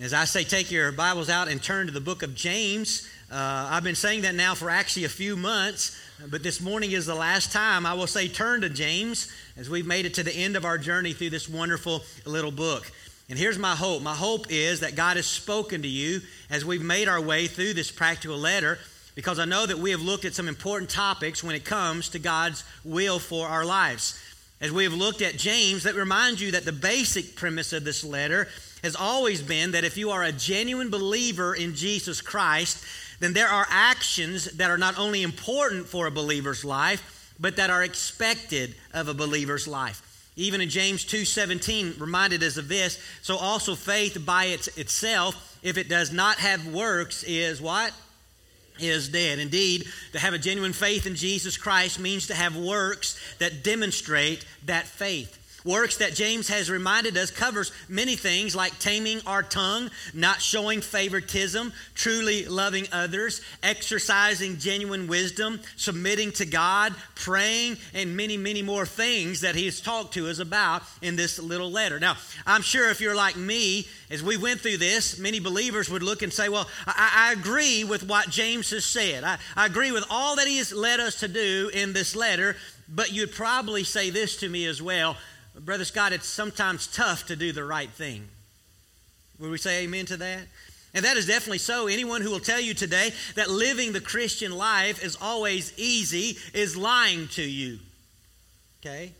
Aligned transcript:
As 0.00 0.14
I 0.14 0.24
say, 0.24 0.44
take 0.44 0.70
your 0.70 0.92
Bibles 0.92 1.28
out 1.28 1.48
and 1.48 1.62
turn 1.62 1.86
to 1.86 1.92
the 1.92 2.00
book 2.00 2.22
of 2.22 2.34
James. 2.34 3.06
Uh, 3.30 3.68
I've 3.70 3.84
been 3.84 3.94
saying 3.94 4.22
that 4.22 4.34
now 4.34 4.54
for 4.54 4.70
actually 4.70 5.04
a 5.04 5.10
few 5.10 5.36
months, 5.36 5.94
but 6.30 6.42
this 6.42 6.58
morning 6.58 6.92
is 6.92 7.04
the 7.04 7.14
last 7.14 7.52
time 7.52 7.84
I 7.84 7.92
will 7.92 8.06
say 8.06 8.26
turn 8.26 8.62
to 8.62 8.70
James 8.70 9.30
as 9.58 9.68
we've 9.68 9.86
made 9.86 10.06
it 10.06 10.14
to 10.14 10.22
the 10.22 10.34
end 10.34 10.56
of 10.56 10.64
our 10.64 10.78
journey 10.78 11.12
through 11.12 11.28
this 11.28 11.50
wonderful 11.50 12.02
little 12.24 12.50
book. 12.50 12.90
And 13.28 13.38
here's 13.38 13.58
my 13.58 13.76
hope 13.76 14.00
my 14.00 14.14
hope 14.14 14.46
is 14.48 14.80
that 14.80 14.96
God 14.96 15.18
has 15.18 15.26
spoken 15.26 15.82
to 15.82 15.88
you 15.88 16.22
as 16.48 16.64
we've 16.64 16.80
made 16.80 17.06
our 17.06 17.20
way 17.20 17.46
through 17.46 17.74
this 17.74 17.90
practical 17.90 18.38
letter 18.38 18.78
because 19.14 19.38
I 19.38 19.44
know 19.44 19.66
that 19.66 19.78
we 19.78 19.90
have 19.90 20.00
looked 20.00 20.24
at 20.24 20.32
some 20.32 20.48
important 20.48 20.88
topics 20.88 21.44
when 21.44 21.54
it 21.54 21.66
comes 21.66 22.08
to 22.10 22.18
God's 22.18 22.64
will 22.86 23.18
for 23.18 23.48
our 23.48 23.66
lives. 23.66 24.18
As 24.62 24.72
we 24.72 24.84
have 24.84 24.94
looked 24.94 25.20
at 25.20 25.36
James, 25.36 25.82
that 25.82 25.94
reminds 25.94 26.40
you 26.40 26.52
that 26.52 26.64
the 26.64 26.72
basic 26.72 27.36
premise 27.36 27.74
of 27.74 27.84
this 27.84 28.02
letter 28.02 28.48
has 28.82 28.96
always 28.96 29.42
been 29.42 29.72
that 29.72 29.84
if 29.84 29.96
you 29.96 30.10
are 30.10 30.22
a 30.22 30.32
genuine 30.32 30.90
believer 30.90 31.54
in 31.54 31.74
Jesus 31.74 32.20
Christ, 32.20 32.84
then 33.20 33.32
there 33.32 33.48
are 33.48 33.66
actions 33.68 34.46
that 34.52 34.70
are 34.70 34.78
not 34.78 34.98
only 34.98 35.22
important 35.22 35.86
for 35.86 36.06
a 36.06 36.10
believer's 36.10 36.64
life, 36.64 37.34
but 37.38 37.56
that 37.56 37.70
are 37.70 37.82
expected 37.82 38.74
of 38.92 39.08
a 39.08 39.14
believer's 39.14 39.68
life. 39.68 40.02
Even 40.36 40.60
in 40.60 40.70
James 40.70 41.04
2:17 41.04 41.96
reminded 41.98 42.42
us 42.42 42.56
of 42.56 42.68
this, 42.68 42.98
so 43.22 43.36
also 43.36 43.74
faith 43.74 44.24
by 44.24 44.46
its, 44.46 44.68
itself, 44.68 45.58
if 45.62 45.76
it 45.76 45.88
does 45.88 46.12
not 46.12 46.38
have 46.38 46.66
works, 46.66 47.22
is 47.24 47.60
what? 47.60 47.92
Is 48.78 49.08
dead. 49.08 49.38
Indeed, 49.38 49.86
to 50.12 50.18
have 50.18 50.32
a 50.32 50.38
genuine 50.38 50.72
faith 50.72 51.06
in 51.06 51.14
Jesus 51.14 51.58
Christ 51.58 51.98
means 51.98 52.26
to 52.28 52.34
have 52.34 52.56
works 52.56 53.20
that 53.38 53.62
demonstrate 53.62 54.46
that 54.64 54.86
faith. 54.86 55.36
Works 55.64 55.98
that 55.98 56.14
James 56.14 56.48
has 56.48 56.70
reminded 56.70 57.16
us 57.18 57.30
covers 57.30 57.70
many 57.88 58.16
things 58.16 58.56
like 58.56 58.78
taming 58.78 59.20
our 59.26 59.42
tongue, 59.42 59.90
not 60.14 60.40
showing 60.40 60.80
favoritism, 60.80 61.72
truly 61.94 62.46
loving 62.46 62.86
others, 62.92 63.42
exercising 63.62 64.58
genuine 64.58 65.06
wisdom, 65.06 65.60
submitting 65.76 66.32
to 66.32 66.46
God, 66.46 66.94
praying, 67.14 67.76
and 67.92 68.16
many, 68.16 68.38
many 68.38 68.62
more 68.62 68.86
things 68.86 69.42
that 69.42 69.54
he 69.54 69.66
has 69.66 69.80
talked 69.80 70.14
to 70.14 70.28
us 70.28 70.38
about 70.38 70.82
in 71.02 71.16
this 71.16 71.38
little 71.38 71.70
letter. 71.70 72.00
Now, 72.00 72.16
I'm 72.46 72.62
sure 72.62 72.88
if 72.88 73.00
you're 73.00 73.14
like 73.14 73.36
me, 73.36 73.86
as 74.10 74.22
we 74.22 74.38
went 74.38 74.60
through 74.60 74.78
this, 74.78 75.18
many 75.18 75.40
believers 75.40 75.90
would 75.90 76.02
look 76.02 76.22
and 76.22 76.32
say, 76.32 76.48
Well, 76.48 76.68
I, 76.86 77.28
I 77.28 77.32
agree 77.32 77.84
with 77.84 78.08
what 78.08 78.30
James 78.30 78.70
has 78.70 78.84
said. 78.84 79.24
I, 79.24 79.38
I 79.56 79.66
agree 79.66 79.92
with 79.92 80.04
all 80.08 80.36
that 80.36 80.48
he 80.48 80.56
has 80.56 80.72
led 80.72 81.00
us 81.00 81.20
to 81.20 81.28
do 81.28 81.70
in 81.74 81.92
this 81.92 82.16
letter, 82.16 82.56
but 82.88 83.12
you'd 83.12 83.32
probably 83.32 83.84
say 83.84 84.08
this 84.10 84.38
to 84.38 84.48
me 84.48 84.64
as 84.64 84.80
well 84.80 85.16
Brother 85.64 85.84
Scott, 85.84 86.12
it's 86.12 86.26
sometimes 86.26 86.86
tough 86.86 87.26
to 87.26 87.36
do 87.36 87.52
the 87.52 87.64
right 87.64 87.90
thing. 87.90 88.26
Would 89.38 89.50
we 89.50 89.58
say 89.58 89.84
amen 89.84 90.06
to 90.06 90.16
that? 90.16 90.42
And 90.94 91.04
that 91.04 91.16
is 91.16 91.26
definitely 91.26 91.58
so. 91.58 91.86
Anyone 91.86 92.22
who 92.22 92.30
will 92.30 92.40
tell 92.40 92.60
you 92.60 92.74
today 92.74 93.12
that 93.36 93.48
living 93.48 93.92
the 93.92 94.00
Christian 94.00 94.52
life 94.52 95.04
is 95.04 95.16
always 95.20 95.72
easy 95.76 96.36
is 96.52 96.76
lying 96.76 97.28
to 97.28 97.42
you. 97.42 97.78
Okay? 98.80 99.12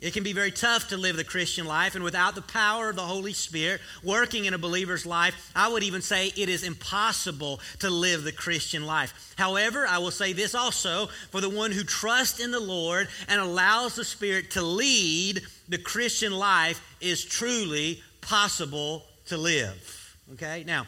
It 0.00 0.14
can 0.14 0.22
be 0.22 0.32
very 0.32 0.50
tough 0.50 0.88
to 0.88 0.96
live 0.96 1.16
the 1.16 1.24
Christian 1.24 1.66
life, 1.66 1.94
and 1.94 2.02
without 2.02 2.34
the 2.34 2.42
power 2.42 2.88
of 2.88 2.96
the 2.96 3.02
Holy 3.02 3.34
Spirit 3.34 3.82
working 4.02 4.46
in 4.46 4.54
a 4.54 4.58
believer's 4.58 5.04
life, 5.04 5.52
I 5.54 5.68
would 5.68 5.82
even 5.82 6.00
say 6.00 6.28
it 6.28 6.48
is 6.48 6.62
impossible 6.62 7.60
to 7.80 7.90
live 7.90 8.24
the 8.24 8.32
Christian 8.32 8.86
life. 8.86 9.34
However, 9.36 9.86
I 9.86 9.98
will 9.98 10.10
say 10.10 10.32
this 10.32 10.54
also 10.54 11.06
for 11.30 11.42
the 11.42 11.50
one 11.50 11.70
who 11.70 11.84
trusts 11.84 12.40
in 12.40 12.50
the 12.50 12.60
Lord 12.60 13.08
and 13.28 13.40
allows 13.40 13.94
the 13.94 14.04
Spirit 14.04 14.52
to 14.52 14.62
lead, 14.62 15.42
the 15.68 15.78
Christian 15.78 16.32
life 16.32 16.80
is 17.02 17.22
truly 17.22 18.02
possible 18.22 19.04
to 19.26 19.36
live. 19.36 20.16
Okay? 20.32 20.64
Now, 20.66 20.86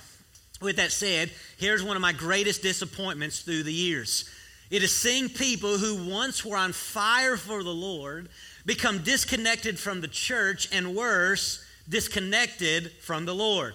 with 0.63 0.77
that 0.77 0.93
said, 0.93 1.31
here's 1.59 1.83
one 1.83 1.97
of 1.97 2.03
my 2.03 2.13
greatest 2.13 2.63
disappointments 2.63 3.41
through 3.41 3.65
the 3.65 3.73
years. 3.73 4.29
It 4.73 4.83
is 4.83 4.97
seeing 4.97 5.29
people 5.29 5.77
who 5.77 6.11
once 6.11 6.47
were 6.47 6.57
on 6.57 6.73
fire 6.73 7.37
for 7.37 7.63
the 7.63 7.75
Lord 7.75 8.31
become 8.65 9.03
disconnected 9.03 9.79
from 9.79 10.01
the 10.01 10.09
church 10.09 10.67
and 10.73 10.97
worse, 10.97 11.63
disconnected 11.91 12.91
from 12.93 13.27
the 13.27 13.35
Lord. 13.35 13.75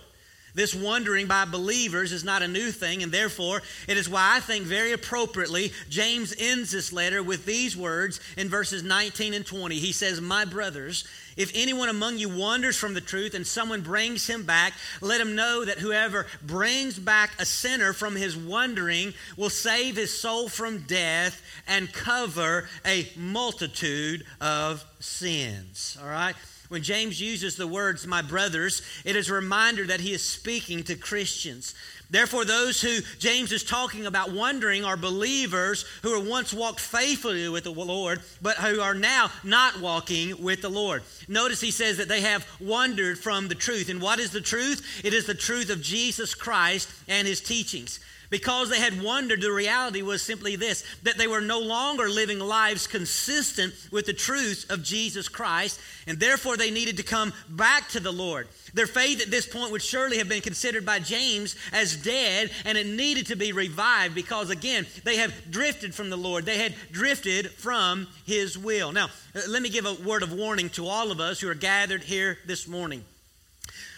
This 0.55 0.73
wandering 0.73 1.27
by 1.27 1.45
believers 1.45 2.11
is 2.11 2.23
not 2.23 2.41
a 2.41 2.47
new 2.47 2.71
thing, 2.71 3.03
and 3.03 3.11
therefore, 3.11 3.61
it 3.87 3.95
is 3.95 4.09
why 4.09 4.37
I 4.37 4.39
think 4.39 4.65
very 4.65 4.91
appropriately 4.91 5.71
James 5.87 6.33
ends 6.39 6.71
this 6.71 6.91
letter 6.91 7.21
with 7.21 7.45
these 7.45 7.77
words 7.77 8.19
in 8.35 8.49
verses 8.49 8.81
19 8.81 9.35
and 9.35 9.45
20. 9.45 9.75
He 9.75 9.91
says, 9.91 10.19
My 10.19 10.45
brothers, 10.45 11.03
if 11.37 11.51
anyone 11.55 11.89
among 11.89 12.17
you 12.17 12.29
wanders 12.29 12.75
from 12.75 12.93
the 12.93 13.01
truth 13.01 13.33
and 13.33 13.45
someone 13.45 13.81
brings 13.81 14.27
him 14.27 14.43
back, 14.43 14.73
let 15.01 15.21
him 15.21 15.35
know 15.35 15.63
that 15.63 15.77
whoever 15.77 16.25
brings 16.41 16.99
back 16.99 17.31
a 17.39 17.45
sinner 17.45 17.93
from 17.93 18.15
his 18.15 18.35
wandering 18.35 19.13
will 19.37 19.49
save 19.49 19.95
his 19.95 20.17
soul 20.19 20.49
from 20.49 20.79
death 20.79 21.41
and 21.67 21.93
cover 21.93 22.67
a 22.85 23.07
multitude 23.15 24.25
of 24.41 24.83
sins. 24.99 25.97
All 26.01 26.09
right? 26.09 26.35
When 26.69 26.83
James 26.83 27.21
uses 27.21 27.55
the 27.55 27.67
words, 27.67 28.05
my 28.05 28.21
brothers, 28.21 28.81
it 29.05 29.15
is 29.15 29.29
a 29.29 29.33
reminder 29.33 29.85
that 29.85 30.01
he 30.01 30.11
is 30.11 30.21
speaking 30.21 30.83
to 30.83 30.95
Christians. 30.95 31.73
Therefore, 32.09 32.45
those 32.45 32.81
who 32.81 32.99
James 33.19 33.51
is 33.51 33.63
talking 33.63 34.05
about 34.05 34.31
wondering 34.31 34.85
are 34.85 34.95
believers 34.95 35.85
who 36.03 36.13
are 36.13 36.23
once 36.23 36.53
walked 36.53 36.79
faithfully 36.79 37.49
with 37.49 37.65
the 37.65 37.71
Lord, 37.71 38.21
but 38.41 38.57
who 38.57 38.79
are 38.79 38.93
now 38.93 39.29
not 39.43 39.81
walking 39.81 40.41
with 40.41 40.61
the 40.61 40.69
Lord. 40.69 41.03
Notice 41.27 41.59
he 41.59 41.71
says 41.71 41.97
that 41.97 42.07
they 42.07 42.21
have 42.21 42.47
wandered 42.61 43.19
from 43.19 43.49
the 43.49 43.55
truth. 43.55 43.89
And 43.89 44.01
what 44.01 44.19
is 44.19 44.31
the 44.31 44.41
truth? 44.41 45.01
It 45.03 45.13
is 45.13 45.25
the 45.25 45.33
truth 45.33 45.69
of 45.69 45.81
Jesus 45.81 46.33
Christ 46.33 46.89
and 47.07 47.27
his 47.27 47.41
teachings. 47.41 47.99
Because 48.29 48.69
they 48.69 48.79
had 48.79 49.01
wondered, 49.01 49.41
the 49.41 49.51
reality 49.51 50.01
was 50.01 50.21
simply 50.21 50.55
this 50.55 50.83
that 51.03 51.17
they 51.17 51.27
were 51.27 51.41
no 51.41 51.59
longer 51.59 52.09
living 52.09 52.39
lives 52.39 52.85
consistent 52.87 53.73
with 53.91 54.05
the 54.05 54.13
truth 54.13 54.65
of 54.69 54.83
Jesus 54.83 55.29
Christ, 55.29 55.79
and 56.07 56.19
therefore 56.19 56.57
they 56.57 56.71
needed 56.71 56.97
to 56.97 57.03
come 57.03 57.33
back 57.49 57.89
to 57.89 57.99
the 57.99 58.11
Lord. 58.11 58.47
Their 58.73 58.87
faith 58.87 59.21
at 59.21 59.31
this 59.31 59.47
point 59.47 59.71
would 59.71 59.81
surely 59.81 60.17
have 60.17 60.27
been 60.27 60.41
considered 60.41 60.85
by 60.85 60.99
James 60.99 61.55
as 61.71 61.95
dead, 61.95 62.51
and 62.65 62.77
it 62.77 62.85
needed 62.85 63.27
to 63.27 63.35
be 63.35 63.53
revived 63.53 64.13
because, 64.13 64.49
again, 64.49 64.85
they 65.03 65.17
have 65.17 65.33
drifted 65.49 65.95
from 65.95 66.09
the 66.09 66.17
Lord. 66.17 66.45
They 66.45 66.57
had 66.57 66.75
drifted 66.91 67.51
from 67.51 68.07
His 68.25 68.57
will. 68.57 68.91
Now, 68.91 69.05
uh, 69.35 69.41
let 69.47 69.61
me 69.61 69.69
give 69.69 69.85
a 69.85 69.93
word 69.93 70.21
of 70.21 70.33
warning 70.33 70.69
to 70.71 70.87
all 70.87 71.11
of 71.11 71.21
us 71.21 71.39
who 71.39 71.49
are 71.49 71.55
gathered 71.55 72.03
here 72.03 72.37
this 72.45 72.67
morning 72.67 73.05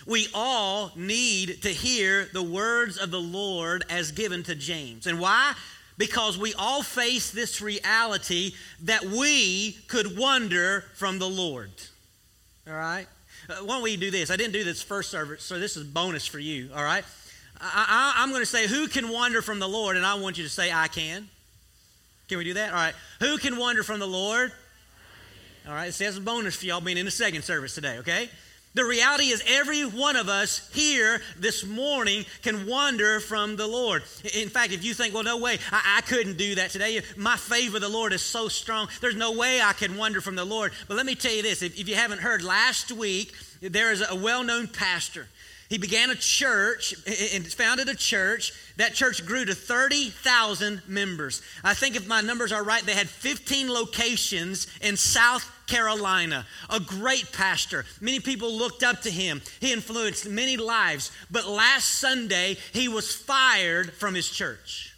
we 0.06 0.28
all 0.34 0.92
need 0.96 1.62
to 1.64 1.70
hear 1.70 2.30
the 2.34 2.44
words 2.44 2.98
of 2.98 3.12
the 3.12 3.22
Lord 3.22 3.84
as 3.90 4.12
given 4.12 4.44
to 4.44 4.56
James. 4.56 5.08
And 5.08 5.20
why? 5.20 5.54
Because 5.98 6.38
we 6.38 6.54
all 6.54 6.82
face 6.82 7.32
this 7.32 7.62
reality 7.62 8.54
that 8.84 9.04
we 9.04 9.74
could 9.88 10.18
wander 10.18 10.86
from 10.96 11.20
the 11.20 11.30
Lord. 11.30 11.72
All 12.68 12.74
right? 12.74 13.08
Uh, 13.50 13.56
why 13.66 13.76
don't 13.76 13.84
we 13.84 13.98
do 13.98 14.12
this? 14.12 14.30
I 14.32 14.36
didn't 14.36 14.54
do 14.54 14.64
this 14.64 14.82
first 14.82 15.10
service, 15.10 15.44
so 15.44 15.60
this 15.60 15.76
is 15.76 15.84
bonus 15.84 16.26
for 16.26 16.40
you. 16.40 16.70
All 16.74 16.84
right? 16.84 17.04
I, 17.62 18.14
am 18.18 18.30
going 18.30 18.42
to 18.42 18.46
say, 18.46 18.68
Who 18.68 18.88
can 18.88 19.10
wander 19.10 19.42
from 19.42 19.60
the 19.60 19.68
Lord? 19.68 19.98
And 19.98 20.06
I 20.06 20.16
want 20.16 20.38
you 20.38 20.44
to 20.44 20.50
say, 20.50 20.72
I 20.72 20.88
can. 20.88 21.28
Can 22.30 22.38
we 22.38 22.44
do 22.44 22.54
that? 22.54 22.70
All 22.70 22.76
right. 22.76 22.94
Who 23.20 23.38
can 23.38 23.58
wander 23.58 23.84
from 23.84 24.00
the 24.00 24.08
Lord? 24.08 24.52
All 25.68 25.74
right. 25.74 25.94
So 25.94 26.04
that's 26.04 26.18
a 26.18 26.22
bonus 26.22 26.56
for 26.56 26.66
y'all 26.66 26.80
being 26.80 26.98
in 26.98 27.06
the 27.06 27.12
second 27.12 27.44
service 27.44 27.76
today, 27.76 27.98
okay? 27.98 28.30
The 28.76 28.86
reality 28.86 29.26
is, 29.26 29.44
every 29.48 29.82
one 29.82 30.16
of 30.16 30.30
us 30.30 30.70
here 30.74 31.22
this 31.40 31.66
morning 31.66 32.24
can 32.44 32.68
wander 32.68 33.20
from 33.20 33.56
the 33.56 33.66
Lord. 33.66 34.04
In 34.36 34.50
fact, 34.50 34.74
if 34.74 34.86
you 34.86 34.94
think, 34.94 35.14
well, 35.16 35.24
no 35.24 35.38
way, 35.38 35.58
I, 35.72 35.98
I, 35.98 36.02
couldn't 36.02 36.38
do 36.38 36.54
that 36.56 36.70
today. 36.70 37.02
My 37.18 37.36
favor 37.36 37.74
with 37.74 37.82
the 37.82 37.90
Lord 37.90 38.14
is 38.14 38.22
so 38.22 38.48
strong, 38.48 38.88
there's 39.02 39.16
no 39.16 39.32
way 39.32 39.60
I 39.60 39.74
can 39.74 39.98
wander 39.98 40.22
from 40.22 40.36
the 40.36 40.46
Lord. 40.46 40.72
But 40.88 40.98
let 40.98 41.08
me 41.08 41.16
tell 41.16 41.34
you 41.34 41.42
this 41.42 41.64
if, 41.64 41.80
if 41.80 41.90
you 41.90 41.96
haven't 41.96 42.20
heard, 42.20 42.44
last 42.44 42.92
week 42.92 43.34
there 43.60 43.92
is 43.92 44.04
a 44.08 44.16
well 44.16 44.44
known 44.44 44.68
pastor. 44.68 45.28
He 45.70 45.78
began 45.78 46.10
a 46.10 46.16
church 46.16 46.96
and 47.34 47.46
founded 47.46 47.90
a 47.90 47.96
church. 47.96 48.54
That 48.78 48.96
church 48.96 49.24
grew 49.24 49.46
to 49.46 49.54
30,000 49.54 50.82
members. 50.88 51.44
I 51.64 51.76
think 51.76 51.96
if 51.96 52.08
my 52.08 52.22
numbers 52.22 52.52
are 52.52 52.64
right, 52.64 52.84
they 52.84 52.96
had 52.96 53.08
15 53.08 53.72
locations 53.72 54.66
in 54.82 54.98
South 54.98 55.50
Carolina. 55.70 56.46
A 56.70 56.80
great 56.80 57.32
pastor. 57.32 57.86
Many 58.02 58.20
people 58.20 58.52
looked 58.52 58.84
up 58.84 59.02
to 59.04 59.12
him. 59.12 59.42
He 59.60 59.72
influenced 59.72 60.28
many 60.28 60.58
lives. 60.58 61.12
But 61.32 61.48
last 61.48 62.00
Sunday, 62.00 62.58
he 62.74 62.88
was 62.88 63.16
fired 63.16 63.94
from 63.94 64.16
his 64.16 64.30
church. 64.30 64.96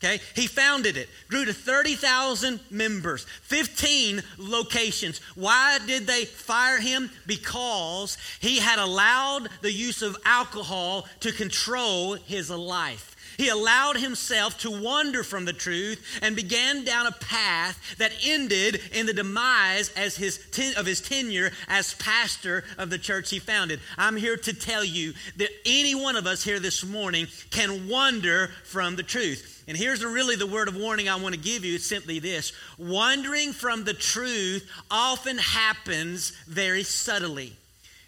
Okay, 0.00 0.20
he 0.36 0.46
founded 0.46 0.96
it, 0.96 1.08
grew 1.26 1.44
to 1.44 1.52
30,000 1.52 2.60
members, 2.70 3.26
15 3.42 4.22
locations. 4.38 5.18
Why 5.34 5.80
did 5.88 6.06
they 6.06 6.24
fire 6.24 6.78
him? 6.78 7.10
Because 7.26 8.16
he 8.38 8.60
had 8.60 8.78
allowed 8.78 9.48
the 9.60 9.72
use 9.72 10.02
of 10.02 10.16
alcohol 10.24 11.08
to 11.20 11.32
control 11.32 12.14
his 12.14 12.48
life. 12.48 13.16
He 13.38 13.48
allowed 13.48 13.96
himself 13.96 14.58
to 14.58 14.70
wander 14.70 15.22
from 15.22 15.44
the 15.44 15.52
truth 15.52 16.04
and 16.20 16.34
began 16.34 16.84
down 16.84 17.06
a 17.06 17.12
path 17.12 17.96
that 17.98 18.12
ended 18.24 18.80
in 18.92 19.06
the 19.06 19.14
demise 19.14 19.90
as 19.96 20.16
his 20.16 20.44
ten, 20.50 20.74
of 20.76 20.86
his 20.86 21.00
tenure 21.00 21.52
as 21.68 21.94
pastor 21.94 22.64
of 22.76 22.90
the 22.90 22.98
church 22.98 23.30
he 23.30 23.38
founded. 23.38 23.78
I'm 23.96 24.16
here 24.16 24.36
to 24.36 24.52
tell 24.52 24.84
you 24.84 25.14
that 25.36 25.50
any 25.64 25.94
one 25.94 26.16
of 26.16 26.26
us 26.26 26.42
here 26.42 26.58
this 26.58 26.84
morning 26.84 27.28
can 27.50 27.88
wander 27.88 28.48
from 28.64 28.96
the 28.96 29.04
truth. 29.04 29.62
And 29.68 29.76
here's 29.76 30.04
really 30.04 30.34
the 30.34 30.46
word 30.46 30.66
of 30.66 30.76
warning 30.76 31.08
I 31.08 31.16
want 31.16 31.36
to 31.36 31.40
give 31.40 31.64
you. 31.64 31.76
It's 31.76 31.86
simply 31.86 32.18
this 32.18 32.52
wandering 32.76 33.52
from 33.52 33.84
the 33.84 33.94
truth 33.94 34.68
often 34.90 35.38
happens 35.38 36.32
very 36.48 36.82
subtly. 36.82 37.56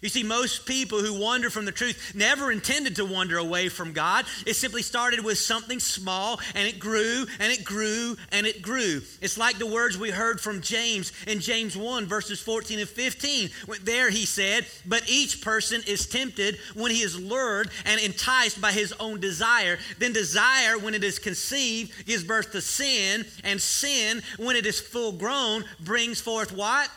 You 0.01 0.09
see, 0.09 0.23
most 0.23 0.65
people 0.65 0.99
who 0.99 1.19
wander 1.19 1.51
from 1.51 1.65
the 1.65 1.71
truth 1.71 2.13
never 2.15 2.51
intended 2.51 2.95
to 2.95 3.05
wander 3.05 3.37
away 3.37 3.69
from 3.69 3.93
God. 3.93 4.25
It 4.47 4.55
simply 4.55 4.81
started 4.81 5.23
with 5.23 5.37
something 5.37 5.79
small 5.79 6.39
and 6.55 6.67
it 6.67 6.79
grew 6.79 7.27
and 7.39 7.51
it 7.51 7.63
grew 7.63 8.17
and 8.31 8.47
it 8.47 8.63
grew. 8.63 9.01
It's 9.21 9.37
like 9.37 9.59
the 9.59 9.67
words 9.67 9.99
we 9.99 10.09
heard 10.09 10.41
from 10.41 10.61
James 10.61 11.11
in 11.27 11.39
James 11.39 11.77
1, 11.77 12.07
verses 12.07 12.41
14 12.41 12.79
and 12.79 12.89
15. 12.89 13.49
There 13.83 14.09
he 14.09 14.25
said, 14.25 14.65
But 14.87 15.07
each 15.07 15.41
person 15.41 15.83
is 15.85 16.07
tempted 16.07 16.57
when 16.73 16.91
he 16.91 17.03
is 17.03 17.19
lured 17.19 17.69
and 17.85 18.01
enticed 18.01 18.59
by 18.59 18.71
his 18.71 18.93
own 18.93 19.19
desire. 19.19 19.77
Then 19.99 20.13
desire, 20.13 20.79
when 20.79 20.95
it 20.95 21.03
is 21.03 21.19
conceived, 21.19 22.07
gives 22.07 22.23
birth 22.23 22.51
to 22.53 22.61
sin. 22.61 23.23
And 23.43 23.61
sin, 23.61 24.23
when 24.37 24.55
it 24.55 24.65
is 24.65 24.79
full 24.79 25.11
grown, 25.11 25.63
brings 25.79 26.19
forth 26.19 26.51
what? 26.51 26.89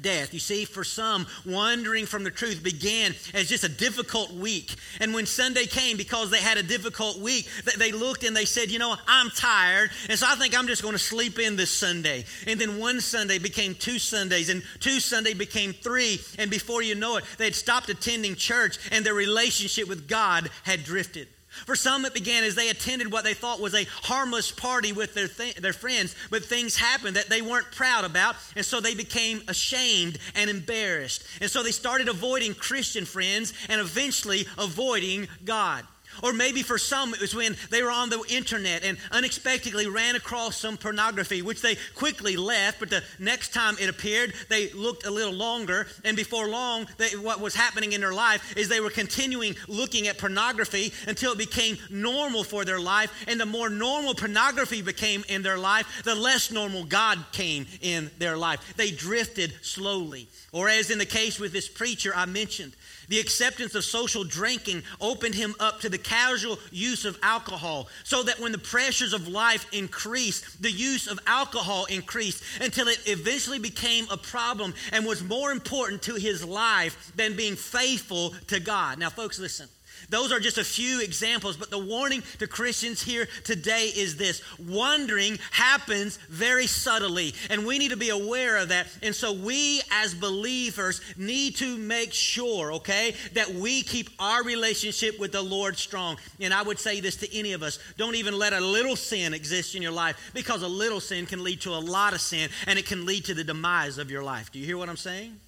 Death. 0.00 0.32
You 0.34 0.40
see, 0.40 0.64
for 0.64 0.84
some, 0.84 1.26
wandering 1.44 2.06
from 2.06 2.24
the 2.24 2.30
truth 2.30 2.62
began 2.62 3.14
as 3.32 3.48
just 3.48 3.64
a 3.64 3.68
difficult 3.68 4.32
week. 4.32 4.74
And 5.00 5.14
when 5.14 5.26
Sunday 5.26 5.66
came, 5.66 5.96
because 5.96 6.30
they 6.30 6.38
had 6.40 6.58
a 6.58 6.62
difficult 6.62 7.18
week, 7.18 7.48
they 7.78 7.92
looked 7.92 8.24
and 8.24 8.36
they 8.36 8.44
said, 8.44 8.70
You 8.70 8.78
know, 8.78 8.96
I'm 9.06 9.30
tired. 9.30 9.90
And 10.08 10.18
so 10.18 10.26
I 10.28 10.34
think 10.36 10.56
I'm 10.56 10.66
just 10.66 10.82
going 10.82 10.94
to 10.94 10.98
sleep 10.98 11.38
in 11.38 11.56
this 11.56 11.70
Sunday. 11.70 12.24
And 12.46 12.60
then 12.60 12.78
one 12.78 13.00
Sunday 13.00 13.38
became 13.38 13.74
two 13.74 13.98
Sundays, 13.98 14.48
and 14.48 14.62
two 14.80 15.00
Sunday 15.00 15.34
became 15.34 15.72
three. 15.72 16.20
And 16.38 16.50
before 16.50 16.82
you 16.82 16.94
know 16.94 17.16
it, 17.16 17.24
they 17.38 17.44
had 17.44 17.54
stopped 17.54 17.88
attending 17.88 18.34
church, 18.34 18.78
and 18.92 19.04
their 19.04 19.14
relationship 19.14 19.88
with 19.88 20.08
God 20.08 20.50
had 20.64 20.84
drifted. 20.84 21.28
For 21.66 21.76
some, 21.76 22.04
it 22.04 22.14
began 22.14 22.44
as 22.44 22.54
they 22.54 22.68
attended 22.68 23.10
what 23.10 23.24
they 23.24 23.34
thought 23.34 23.60
was 23.60 23.74
a 23.74 23.84
harmless 23.84 24.50
party 24.50 24.92
with 24.92 25.14
their, 25.14 25.28
th- 25.28 25.56
their 25.56 25.72
friends, 25.72 26.14
but 26.30 26.44
things 26.44 26.76
happened 26.76 27.16
that 27.16 27.28
they 27.28 27.42
weren't 27.42 27.70
proud 27.70 28.04
about, 28.04 28.36
and 28.56 28.64
so 28.64 28.80
they 28.80 28.94
became 28.94 29.42
ashamed 29.48 30.18
and 30.34 30.50
embarrassed. 30.50 31.24
And 31.40 31.50
so 31.50 31.62
they 31.62 31.70
started 31.70 32.08
avoiding 32.08 32.54
Christian 32.54 33.04
friends 33.04 33.52
and 33.68 33.80
eventually 33.80 34.46
avoiding 34.58 35.28
God. 35.44 35.86
Or 36.22 36.32
maybe 36.32 36.62
for 36.62 36.78
some, 36.78 37.14
it 37.14 37.20
was 37.20 37.34
when 37.34 37.56
they 37.70 37.82
were 37.82 37.90
on 37.90 38.10
the 38.10 38.22
internet 38.28 38.84
and 38.84 38.98
unexpectedly 39.10 39.86
ran 39.86 40.16
across 40.16 40.56
some 40.56 40.76
pornography, 40.76 41.42
which 41.42 41.60
they 41.60 41.76
quickly 41.94 42.36
left. 42.36 42.80
But 42.80 42.90
the 42.90 43.02
next 43.18 43.52
time 43.52 43.76
it 43.80 43.88
appeared, 43.88 44.34
they 44.48 44.70
looked 44.72 45.06
a 45.06 45.10
little 45.10 45.32
longer. 45.32 45.86
And 46.04 46.16
before 46.16 46.48
long, 46.48 46.86
they, 46.98 47.10
what 47.10 47.40
was 47.40 47.54
happening 47.54 47.92
in 47.92 48.00
their 48.00 48.14
life 48.14 48.56
is 48.56 48.68
they 48.68 48.80
were 48.80 48.90
continuing 48.90 49.56
looking 49.68 50.08
at 50.08 50.18
pornography 50.18 50.92
until 51.06 51.32
it 51.32 51.38
became 51.38 51.78
normal 51.90 52.44
for 52.44 52.64
their 52.64 52.80
life. 52.80 53.24
And 53.28 53.40
the 53.40 53.46
more 53.46 53.70
normal 53.70 54.14
pornography 54.14 54.82
became 54.82 55.24
in 55.28 55.42
their 55.42 55.58
life, 55.58 56.02
the 56.04 56.14
less 56.14 56.50
normal 56.50 56.84
God 56.84 57.24
came 57.32 57.66
in 57.80 58.10
their 58.18 58.36
life. 58.36 58.74
They 58.76 58.90
drifted 58.90 59.52
slowly. 59.62 60.28
Or, 60.52 60.68
as 60.68 60.90
in 60.90 60.98
the 60.98 61.06
case 61.06 61.40
with 61.40 61.52
this 61.52 61.68
preacher 61.68 62.12
I 62.14 62.26
mentioned, 62.26 62.76
the 63.08 63.20
acceptance 63.20 63.74
of 63.74 63.84
social 63.84 64.24
drinking 64.24 64.82
opened 65.00 65.34
him 65.34 65.54
up 65.60 65.80
to 65.80 65.88
the 65.88 65.98
casual 65.98 66.58
use 66.70 67.04
of 67.04 67.18
alcohol, 67.22 67.88
so 68.04 68.22
that 68.22 68.40
when 68.40 68.52
the 68.52 68.58
pressures 68.58 69.12
of 69.12 69.28
life 69.28 69.66
increased, 69.72 70.62
the 70.62 70.70
use 70.70 71.06
of 71.06 71.18
alcohol 71.26 71.84
increased 71.86 72.42
until 72.60 72.88
it 72.88 73.00
eventually 73.06 73.58
became 73.58 74.06
a 74.10 74.16
problem 74.16 74.74
and 74.92 75.04
was 75.04 75.22
more 75.22 75.52
important 75.52 76.02
to 76.02 76.14
his 76.14 76.44
life 76.44 77.12
than 77.16 77.36
being 77.36 77.56
faithful 77.56 78.34
to 78.48 78.60
God. 78.60 78.98
Now, 78.98 79.10
folks, 79.10 79.38
listen. 79.38 79.68
Those 80.08 80.32
are 80.32 80.40
just 80.40 80.58
a 80.58 80.64
few 80.64 81.00
examples, 81.00 81.56
but 81.56 81.70
the 81.70 81.78
warning 81.78 82.22
to 82.38 82.46
Christians 82.46 83.02
here 83.02 83.28
today 83.44 83.86
is 83.94 84.16
this 84.16 84.42
wandering 84.58 85.38
happens 85.50 86.16
very 86.28 86.66
subtly, 86.66 87.34
and 87.50 87.66
we 87.66 87.78
need 87.78 87.90
to 87.90 87.96
be 87.96 88.10
aware 88.10 88.56
of 88.58 88.68
that. 88.68 88.86
And 89.02 89.14
so, 89.14 89.32
we 89.32 89.82
as 89.90 90.14
believers 90.14 91.00
need 91.16 91.56
to 91.56 91.76
make 91.76 92.12
sure, 92.12 92.72
okay, 92.74 93.14
that 93.34 93.52
we 93.54 93.82
keep 93.82 94.10
our 94.18 94.42
relationship 94.42 95.18
with 95.18 95.32
the 95.32 95.42
Lord 95.42 95.76
strong. 95.76 96.16
And 96.40 96.52
I 96.52 96.62
would 96.62 96.78
say 96.78 97.00
this 97.00 97.16
to 97.16 97.36
any 97.36 97.52
of 97.52 97.62
us 97.62 97.78
don't 97.96 98.14
even 98.14 98.38
let 98.38 98.52
a 98.52 98.60
little 98.60 98.96
sin 98.96 99.34
exist 99.34 99.74
in 99.74 99.82
your 99.82 99.92
life 99.92 100.30
because 100.34 100.62
a 100.62 100.68
little 100.68 101.00
sin 101.00 101.26
can 101.26 101.42
lead 101.42 101.60
to 101.62 101.70
a 101.70 101.78
lot 101.78 102.12
of 102.12 102.20
sin, 102.20 102.50
and 102.66 102.78
it 102.78 102.86
can 102.86 103.06
lead 103.06 103.24
to 103.26 103.34
the 103.34 103.44
demise 103.44 103.98
of 103.98 104.10
your 104.10 104.22
life. 104.22 104.52
Do 104.52 104.58
you 104.58 104.66
hear 104.66 104.78
what 104.78 104.88
I'm 104.88 104.96
saying? 104.96 105.38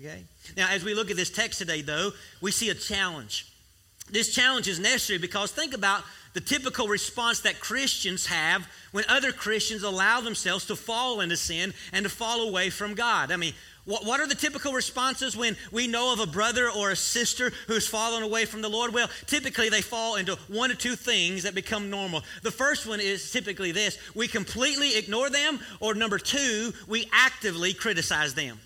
Okay. 0.00 0.24
Now, 0.56 0.68
as 0.70 0.84
we 0.84 0.94
look 0.94 1.10
at 1.10 1.16
this 1.16 1.30
text 1.30 1.58
today, 1.58 1.82
though, 1.82 2.10
we 2.40 2.50
see 2.50 2.70
a 2.70 2.74
challenge. 2.74 3.46
This 4.10 4.34
challenge 4.34 4.68
is 4.68 4.78
necessary 4.78 5.18
because 5.18 5.50
think 5.50 5.74
about 5.74 6.02
the 6.34 6.40
typical 6.40 6.88
response 6.88 7.40
that 7.40 7.60
Christians 7.60 8.26
have 8.26 8.66
when 8.92 9.04
other 9.08 9.32
Christians 9.32 9.82
allow 9.82 10.20
themselves 10.20 10.66
to 10.66 10.76
fall 10.76 11.20
into 11.20 11.36
sin 11.36 11.72
and 11.92 12.04
to 12.04 12.10
fall 12.10 12.48
away 12.48 12.70
from 12.70 12.94
God. 12.94 13.30
I 13.30 13.36
mean, 13.36 13.54
what, 13.86 14.04
what 14.04 14.20
are 14.20 14.26
the 14.26 14.34
typical 14.34 14.72
responses 14.72 15.36
when 15.36 15.56
we 15.70 15.86
know 15.86 16.12
of 16.12 16.20
a 16.20 16.26
brother 16.26 16.70
or 16.70 16.90
a 16.90 16.96
sister 16.96 17.52
who's 17.66 17.86
fallen 17.86 18.22
away 18.22 18.46
from 18.46 18.62
the 18.62 18.68
Lord? 18.68 18.94
Well, 18.94 19.08
typically 19.26 19.68
they 19.68 19.82
fall 19.82 20.16
into 20.16 20.36
one 20.48 20.70
or 20.70 20.74
two 20.74 20.96
things 20.96 21.42
that 21.42 21.54
become 21.54 21.90
normal. 21.90 22.22
The 22.42 22.50
first 22.50 22.86
one 22.86 23.00
is 23.00 23.30
typically 23.30 23.72
this 23.72 23.98
we 24.14 24.26
completely 24.26 24.96
ignore 24.96 25.30
them, 25.30 25.60
or 25.80 25.94
number 25.94 26.18
two, 26.18 26.72
we 26.88 27.08
actively 27.12 27.74
criticize 27.74 28.34
them. 28.34 28.58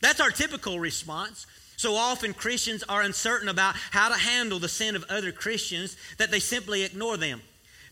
That's 0.00 0.20
our 0.20 0.30
typical 0.30 0.78
response. 0.78 1.46
So 1.76 1.94
often 1.94 2.34
Christians 2.34 2.82
are 2.88 3.02
uncertain 3.02 3.48
about 3.48 3.76
how 3.90 4.08
to 4.08 4.14
handle 4.14 4.58
the 4.58 4.68
sin 4.68 4.96
of 4.96 5.04
other 5.08 5.32
Christians 5.32 5.96
that 6.18 6.30
they 6.30 6.40
simply 6.40 6.82
ignore 6.82 7.16
them. 7.16 7.42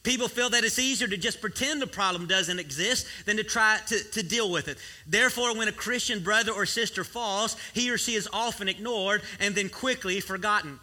People 0.03 0.29
feel 0.29 0.51
that 0.51 0.65
it's 0.65 0.79
easier 0.79 1.09
to 1.09 1.17
just 1.17 1.41
pretend 1.41 1.81
the 1.81 1.87
problem 1.87 2.27
doesn't 2.27 2.59
exist 2.59 3.07
than 3.25 3.39
to 3.39 3.45
try 3.45 3.79
to, 3.87 4.05
to 4.11 4.23
deal 4.23 4.51
with 4.51 4.69
it. 4.69 4.77
Therefore, 5.07 5.57
when 5.57 5.67
a 5.67 5.73
Christian 5.73 6.23
brother 6.23 6.53
or 6.53 6.67
sister 6.67 7.05
falls, 7.05 7.57
he 7.73 7.91
or 7.91 7.97
she 7.97 8.15
is 8.15 8.29
often 8.31 8.69
ignored 8.69 9.23
and 9.41 9.55
then 9.55 9.71
quickly 9.71 10.21
forgotten. 10.21 10.79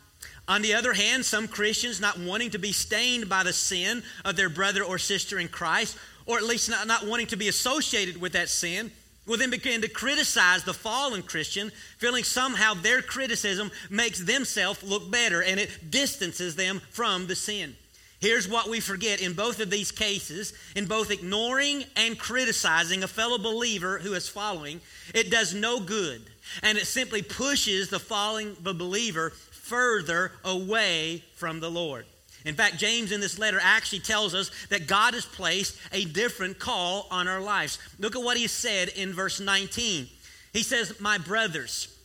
On 0.47 0.63
the 0.63 0.74
other 0.74 0.94
hand, 0.94 1.24
some 1.24 1.47
Christians, 1.47 2.01
not 2.01 2.19
wanting 2.19 2.50
to 2.51 2.57
be 2.57 2.71
stained 2.71 3.30
by 3.30 3.44
the 3.44 3.54
sin 3.54 4.01
of 4.25 4.36
their 4.36 4.50
brother 4.50 4.83
or 4.83 4.97
sister 4.97 5.38
in 5.38 5.47
Christ, 5.47 5.97
or 6.25 6.38
at 6.38 6.44
least 6.44 6.69
not, 6.69 6.88
not 6.88 7.06
wanting 7.06 7.27
to 7.27 7.38
be 7.38 7.47
associated 7.47 8.19
with 8.19 8.33
that 8.33 8.50
sin, 8.50 8.92
will 9.25 9.38
then 9.38 9.50
begin 9.50 9.81
to 9.81 9.88
criticize 9.88 10.63
the 10.63 10.73
fallen 10.73 11.21
Christian, 11.21 11.71
feeling 11.97 12.23
somehow 12.23 12.73
their 12.73 13.01
criticism 13.01 13.71
makes 13.89 14.19
themselves 14.19 14.83
look 14.83 15.12
better 15.12 15.44
and 15.44 15.59
it 15.59 15.91
distances 15.91 16.56
them 16.56 16.81
from 16.89 17.27
the 17.27 17.35
sin. 17.35 17.75
Here's 18.19 18.47
what 18.47 18.69
we 18.69 18.80
forget 18.80 19.19
in 19.19 19.33
both 19.33 19.59
of 19.59 19.71
these 19.71 19.92
cases, 19.92 20.54
in 20.75 20.85
both 20.85 21.09
ignoring 21.09 21.85
and 21.95 22.19
criticizing 22.19 23.04
a 23.04 23.07
fellow 23.07 23.40
believer 23.40 23.97
who 23.97 24.13
is 24.13 24.30
following, 24.30 24.80
it 25.16 25.31
does 25.31 25.56
no 25.56 25.80
good. 25.80 26.21
And 26.61 26.78
it 26.78 26.85
simply 26.85 27.23
pushes 27.23 27.90
the 27.90 27.99
falling 27.99 28.56
believer 28.61 29.31
further 29.31 30.33
away 30.44 31.23
from 31.33 31.61
the 31.61 31.71
Lord. 31.71 32.06
In 32.45 32.56
fact, 32.56 32.78
James 32.78 33.12
in 33.12 33.21
this 33.21 33.38
letter 33.38 33.60
actually 33.62 34.00
tells 34.00 34.33
us 34.33 34.50
that 34.69 34.88
God 34.88 35.14
has 35.14 35.26
placed 35.26 35.78
a 35.92 36.06
different 36.06 36.57
call 36.57 37.07
on 37.12 37.28
our 37.28 37.42
lives. 37.42 37.78
Look 38.00 38.16
at 38.16 38.24
what 38.24 38.38
he 38.38 38.48
said 38.48 38.90
in 38.90 39.14
verse 39.14 39.40
19. 39.40 40.07
He 40.54 40.64
says, 40.64 41.00
My 41.00 41.18
brothers, 41.18 41.95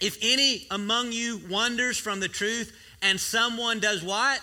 if 0.00 0.18
any 0.20 0.66
among 0.70 1.12
you 1.12 1.40
wanders 1.48 1.98
from 1.98 2.20
the 2.20 2.28
truth 2.28 2.76
and 3.00 3.20
someone 3.20 3.80
does 3.80 4.02
what? 4.02 4.40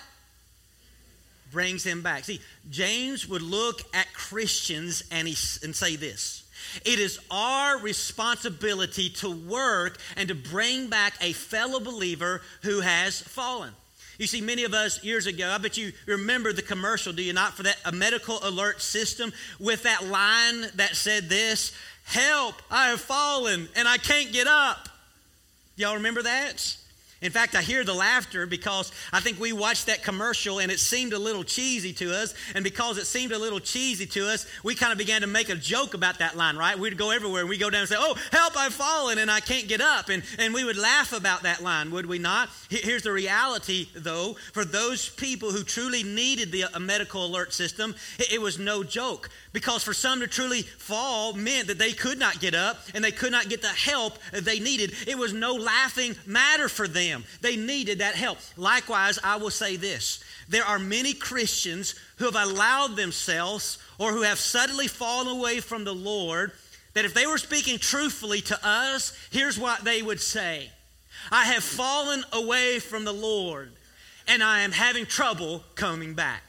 Brings 1.52 1.84
him 1.84 2.02
back. 2.02 2.24
See, 2.24 2.40
James 2.70 3.28
would 3.28 3.42
look 3.42 3.82
at 3.94 4.12
Christians 4.14 5.04
and, 5.12 5.28
he, 5.28 5.36
and 5.64 5.76
say 5.76 5.96
this. 5.96 6.44
It 6.86 6.98
is 6.98 7.20
our 7.30 7.78
responsibility 7.78 9.10
to 9.10 9.30
work 9.30 10.00
and 10.16 10.30
to 10.30 10.36
bring 10.36 10.88
back 10.88 11.14
a 11.22 11.34
fellow 11.34 11.80
believer 11.80 12.42
who 12.62 12.80
has 12.80 13.22
fallen. 13.22 13.74
You 14.24 14.28
see, 14.28 14.40
many 14.40 14.64
of 14.64 14.74
us 14.74 15.04
years 15.04 15.28
ago, 15.28 15.50
I 15.50 15.58
bet 15.58 15.76
you 15.76 15.92
remember 16.06 16.54
the 16.54 16.62
commercial, 16.62 17.12
do 17.12 17.22
you 17.22 17.34
not, 17.34 17.56
for 17.56 17.64
that 17.64 17.76
a 17.84 17.92
medical 17.92 18.40
alert 18.42 18.82
system 18.82 19.34
with 19.60 19.84
that 19.84 20.06
line 20.06 20.62
that 20.76 20.96
said 20.96 21.28
this 21.28 21.74
Help, 22.06 22.56
I 22.72 22.88
have 22.88 23.02
fallen 23.02 23.68
and 23.76 23.86
I 23.86 23.98
can't 23.98 24.32
get 24.32 24.48
up. 24.48 24.88
Y'all 25.76 25.96
remember 25.96 26.22
that? 26.24 26.78
In 27.24 27.32
fact, 27.32 27.56
I 27.56 27.62
hear 27.62 27.86
the 27.86 27.94
laughter 27.94 28.46
because 28.46 28.92
I 29.14 29.22
think 29.22 29.40
we 29.40 29.54
watched 29.54 29.86
that 29.86 30.04
commercial 30.04 30.60
and 30.60 30.70
it 30.70 30.80
seemed 30.80 31.14
a 31.14 31.20
little 31.20 31.44
cheesy 31.44 31.94
to 31.94 32.14
us. 32.14 32.34
And 32.54 32.64
because 32.64 32.98
it 32.98 33.06
seemed 33.06 33.32
a 33.32 33.40
little 33.40 33.62
cheesy 33.62 34.06
to 34.08 34.28
us, 34.28 34.46
we 34.62 34.76
kind 34.76 34.92
of 34.92 34.98
began 34.98 35.22
to 35.22 35.28
make 35.28 35.48
a 35.48 35.56
joke 35.56 35.94
about 35.94 36.20
that 36.20 36.36
line, 36.36 36.58
right? 36.58 36.78
We'd 36.78 36.98
go 36.98 37.12
everywhere 37.12 37.42
and 37.42 37.50
we'd 37.50 37.60
go 37.60 37.70
down 37.70 37.82
and 37.82 37.90
say, 37.90 37.96
Oh, 37.98 38.18
help, 38.32 38.58
I've 38.58 38.74
fallen 38.74 39.20
and 39.20 39.32
I 39.32 39.40
can't 39.40 39.70
get 39.70 39.80
up. 39.80 40.10
And, 40.10 40.22
and 40.38 40.54
we 40.54 40.66
would 40.66 40.78
laugh 40.78 41.14
about 41.14 41.44
that 41.44 41.64
line, 41.64 41.92
would 41.92 42.06
we 42.06 42.20
not? 42.20 42.50
Here's 42.70 43.04
the 43.04 43.12
reality, 43.14 43.88
though. 43.96 44.36
For 44.52 44.66
those 44.66 45.08
people 45.08 45.52
who 45.52 45.64
truly 45.64 46.04
needed 46.04 46.52
the 46.52 46.66
medical 46.80 47.26
alert 47.26 47.54
system, 47.54 47.96
it, 48.20 48.34
it 48.34 48.42
was 48.42 48.60
no 48.60 48.84
joke. 48.84 49.30
Because 49.54 49.84
for 49.84 49.94
some 49.94 50.20
to 50.20 50.28
truly 50.28 50.64
fall 50.64 51.34
meant 51.34 51.68
that 51.68 51.78
they 51.78 51.94
could 51.94 52.20
not 52.20 52.40
get 52.40 52.54
up 52.54 52.82
and 52.94 53.04
they 53.04 53.12
could 53.12 53.32
not 53.32 53.48
get 53.48 53.62
the 53.62 53.68
help 53.68 54.18
they 54.34 54.60
needed. 54.60 54.94
It 55.08 55.18
was 55.18 55.32
no 55.32 55.54
laughing 55.54 56.16
matter 56.26 56.68
for 56.68 56.88
them. 56.88 57.13
They 57.42 57.56
needed 57.56 58.00
that 58.00 58.16
help. 58.16 58.40
Likewise, 58.58 59.20
I 59.24 59.36
will 59.36 59.52
say 59.52 59.76
this 59.76 60.24
there 60.50 60.66
are 60.66 60.80
many 60.80 61.14
Christians 61.14 61.96
who 62.18 62.26
have 62.26 62.36
allowed 62.36 62.96
themselves 62.96 63.78
or 64.00 64.12
who 64.12 64.22
have 64.22 64.40
suddenly 64.40 64.88
fallen 64.88 65.28
away 65.28 65.60
from 65.60 65.84
the 65.84 65.94
Lord 65.94 66.52
that 66.94 67.06
if 67.06 67.14
they 67.14 67.28
were 67.28 67.38
speaking 67.38 67.78
truthfully 67.78 68.42
to 68.42 68.60
us, 68.68 69.18
here's 69.32 69.60
what 69.60 69.84
they 69.84 70.02
would 70.02 70.22
say 70.22 70.70
I 71.32 71.46
have 71.46 71.64
fallen 71.64 72.24
away 72.32 72.80
from 72.80 73.06
the 73.06 73.14
Lord 73.14 73.72
and 74.28 74.44
I 74.44 74.62
am 74.62 74.72
having 74.72 75.06
trouble 75.06 75.64
coming 75.76 76.14
back. 76.14 76.44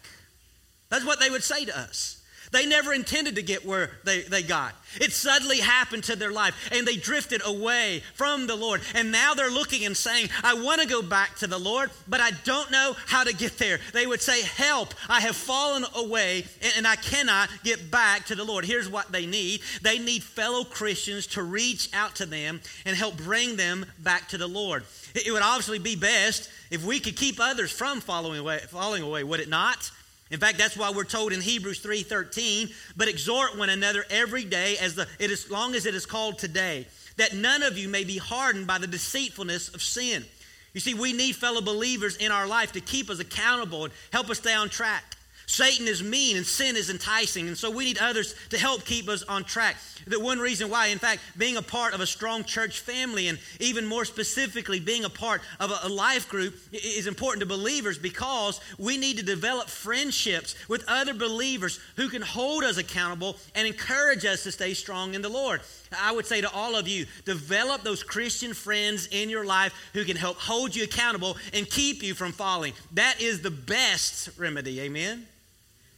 That's 0.89 1.05
what 1.05 1.21
they 1.21 1.31
would 1.31 1.43
say 1.43 1.65
to 1.65 1.79
us. 1.79 2.23
They 2.53 2.67
never 2.67 2.93
intended 2.93 3.37
to 3.37 3.43
get 3.43 3.65
where 3.65 3.91
they, 4.05 4.23
they 4.23 4.43
got. 4.43 4.75
It 5.01 5.13
suddenly 5.13 5.59
happened 5.59 6.05
to 6.05 6.17
their 6.17 6.33
life 6.33 6.71
and 6.73 6.87
they 6.87 6.97
drifted 6.97 7.43
away 7.45 8.03
from 8.15 8.47
the 8.47 8.57
Lord. 8.57 8.81
And 8.95 9.11
now 9.11 9.35
they're 9.35 9.51
looking 9.51 9.85
and 9.85 9.97
saying, 9.97 10.29
I 10.43 10.55
want 10.55 10.81
to 10.81 10.87
go 10.87 11.03
back 11.03 11.37
to 11.37 11.47
the 11.47 11.59
Lord, 11.59 11.91
but 12.07 12.21
I 12.21 12.31
don't 12.45 12.71
know 12.71 12.95
how 13.07 13.25
to 13.25 13.35
get 13.35 13.59
there. 13.59 13.81
They 13.93 14.07
would 14.07 14.23
say, 14.23 14.43
Help, 14.43 14.95
I 15.09 15.21
have 15.21 15.37
fallen 15.37 15.85
away 15.95 16.45
and 16.77 16.87
I 16.87 16.97
cannot 16.97 17.51
get 17.65 17.91
back 17.91 18.27
to 18.27 18.35
the 18.35 18.45
Lord. 18.45 18.65
Here's 18.65 18.89
what 18.89 19.11
they 19.11 19.27
need 19.27 19.61
they 19.83 19.99
need 19.99 20.23
fellow 20.23 20.65
Christians 20.65 21.27
to 21.29 21.43
reach 21.43 21.89
out 21.93 22.17
to 22.17 22.27
them 22.27 22.61
and 22.87 22.97
help 22.97 23.17
bring 23.17 23.57
them 23.57 23.87
back 23.99 24.29
to 24.29 24.39
the 24.39 24.47
Lord. 24.47 24.85
It 25.15 25.33
would 25.33 25.43
obviously 25.43 25.79
be 25.79 25.97
best 25.97 26.51
if 26.71 26.85
we 26.85 27.01
could 27.01 27.17
keep 27.17 27.39
others 27.41 27.71
from 27.71 28.01
falling 28.01 28.39
away, 28.39 28.59
falling 28.69 29.03
away 29.03 29.25
would 29.25 29.41
it 29.41 29.49
not? 29.49 29.91
In 30.35 30.41
fact, 30.41 30.59
that's 30.59 30.77
why 30.77 30.91
we're 30.91 31.05
told 31.05 31.33
in 31.33 31.41
Hebrews 31.41 31.79
3:13, 31.79 32.69
but 32.97 33.07
exhort 33.07 33.57
one 33.57 33.69
another 33.69 34.05
every 34.11 34.43
day 34.43 34.77
as 34.79 34.97
the 34.97 35.07
it 35.21 35.31
is 35.31 35.49
long 35.49 35.77
as 35.77 35.87
it 35.87 35.95
is 35.95 36.07
called 36.07 36.41
today, 36.41 36.89
that 37.19 37.35
none 37.35 37.63
of 37.63 37.79
you 37.79 37.89
may 37.89 38.03
be 38.03 38.19
hardened 38.19 38.67
by 38.67 38.79
the 38.79 38.89
deceitfulness 38.89 39.69
of 39.69 39.81
sin. 39.81 40.27
You 40.73 40.81
see, 40.81 40.93
we 40.93 41.13
need 41.13 41.37
fellow 41.37 41.61
believers 41.61 42.17
in 42.17 42.33
our 42.33 42.49
life 42.49 42.73
to 42.73 42.81
keep 42.81 43.11
us 43.11 43.21
accountable 43.21 43.85
and 43.85 43.93
help 44.13 44.29
us 44.29 44.39
stay 44.39 44.55
on 44.55 44.71
track. 44.71 45.14
Satan 45.47 45.87
is 45.87 46.03
mean 46.03 46.37
and 46.37 46.47
sin 46.47 46.77
is 46.77 46.91
enticing, 46.91 47.49
and 47.49 47.57
so 47.57 47.71
we 47.71 47.85
need 47.85 47.99
others 47.99 48.35
to 48.51 48.59
help 48.59 48.85
keep 48.85 49.09
us 49.09 49.23
on 49.25 49.45
track. 49.45 49.77
The 50.07 50.21
one 50.21 50.39
reason 50.39 50.71
why, 50.71 50.89
in 50.89 50.99
fact, 50.99 51.21
being 51.37 51.57
a 51.57 51.63
part 51.63 51.95
of 51.95 52.01
a 52.01 52.07
strong 52.07 52.45
church 52.45 52.81
family, 52.81 53.29
and 53.29 53.39
even 53.61 53.87
more 53.87 54.05
specifically, 54.05 54.81
being 54.81 55.05
a 55.05 55.11
part 55.11 55.43
of 55.61 55.73
a, 55.83 55.89
life 55.95 56.29
group 56.29 56.57
is 56.73 57.07
important 57.07 57.41
to 57.41 57.47
believers 57.47 57.99
because 57.99 58.61
we 58.79 58.97
need 58.97 59.19
to 59.19 59.23
develop 59.23 59.69
friendships 59.69 60.57
with 60.69 60.85
other 60.89 61.15
believers 61.15 61.79
who 61.97 62.09
can 62.09 62.21
hold 62.21 62.65
us 62.65 62.79
accountable 62.79 63.37
and 63.55 63.67
encourage 63.67 64.25
us 64.25 64.43
to 64.43 64.51
stay 64.51 64.75
strong 64.75 65.15
in 65.15 65.23
the 65.23 65.29
Lord. 65.29 65.61
I 65.97 66.11
would 66.11 66.27
say 66.27 66.41
to 66.41 66.51
all 66.51 66.75
of 66.75 66.89
you, 66.89 67.07
develop 67.25 67.83
those 67.83 68.03
Christian 68.03 68.55
friends 68.55 69.09
in 69.13 69.31
your 69.31 69.45
life 69.45 69.73
who 69.93 70.05
can 70.05 70.17
help 70.17 70.39
hold 70.39 70.75
you 70.75 70.85
accountable 70.85 71.37
and 71.53 71.69
keep 71.69 72.03
you 72.03 72.15
from 72.15 72.33
falling. 72.33 72.73
That 72.93 73.21
is 73.21 73.41
the 73.41 73.53
best 73.53 74.31
remedy. 74.37 74.81
Amen. 74.81 75.27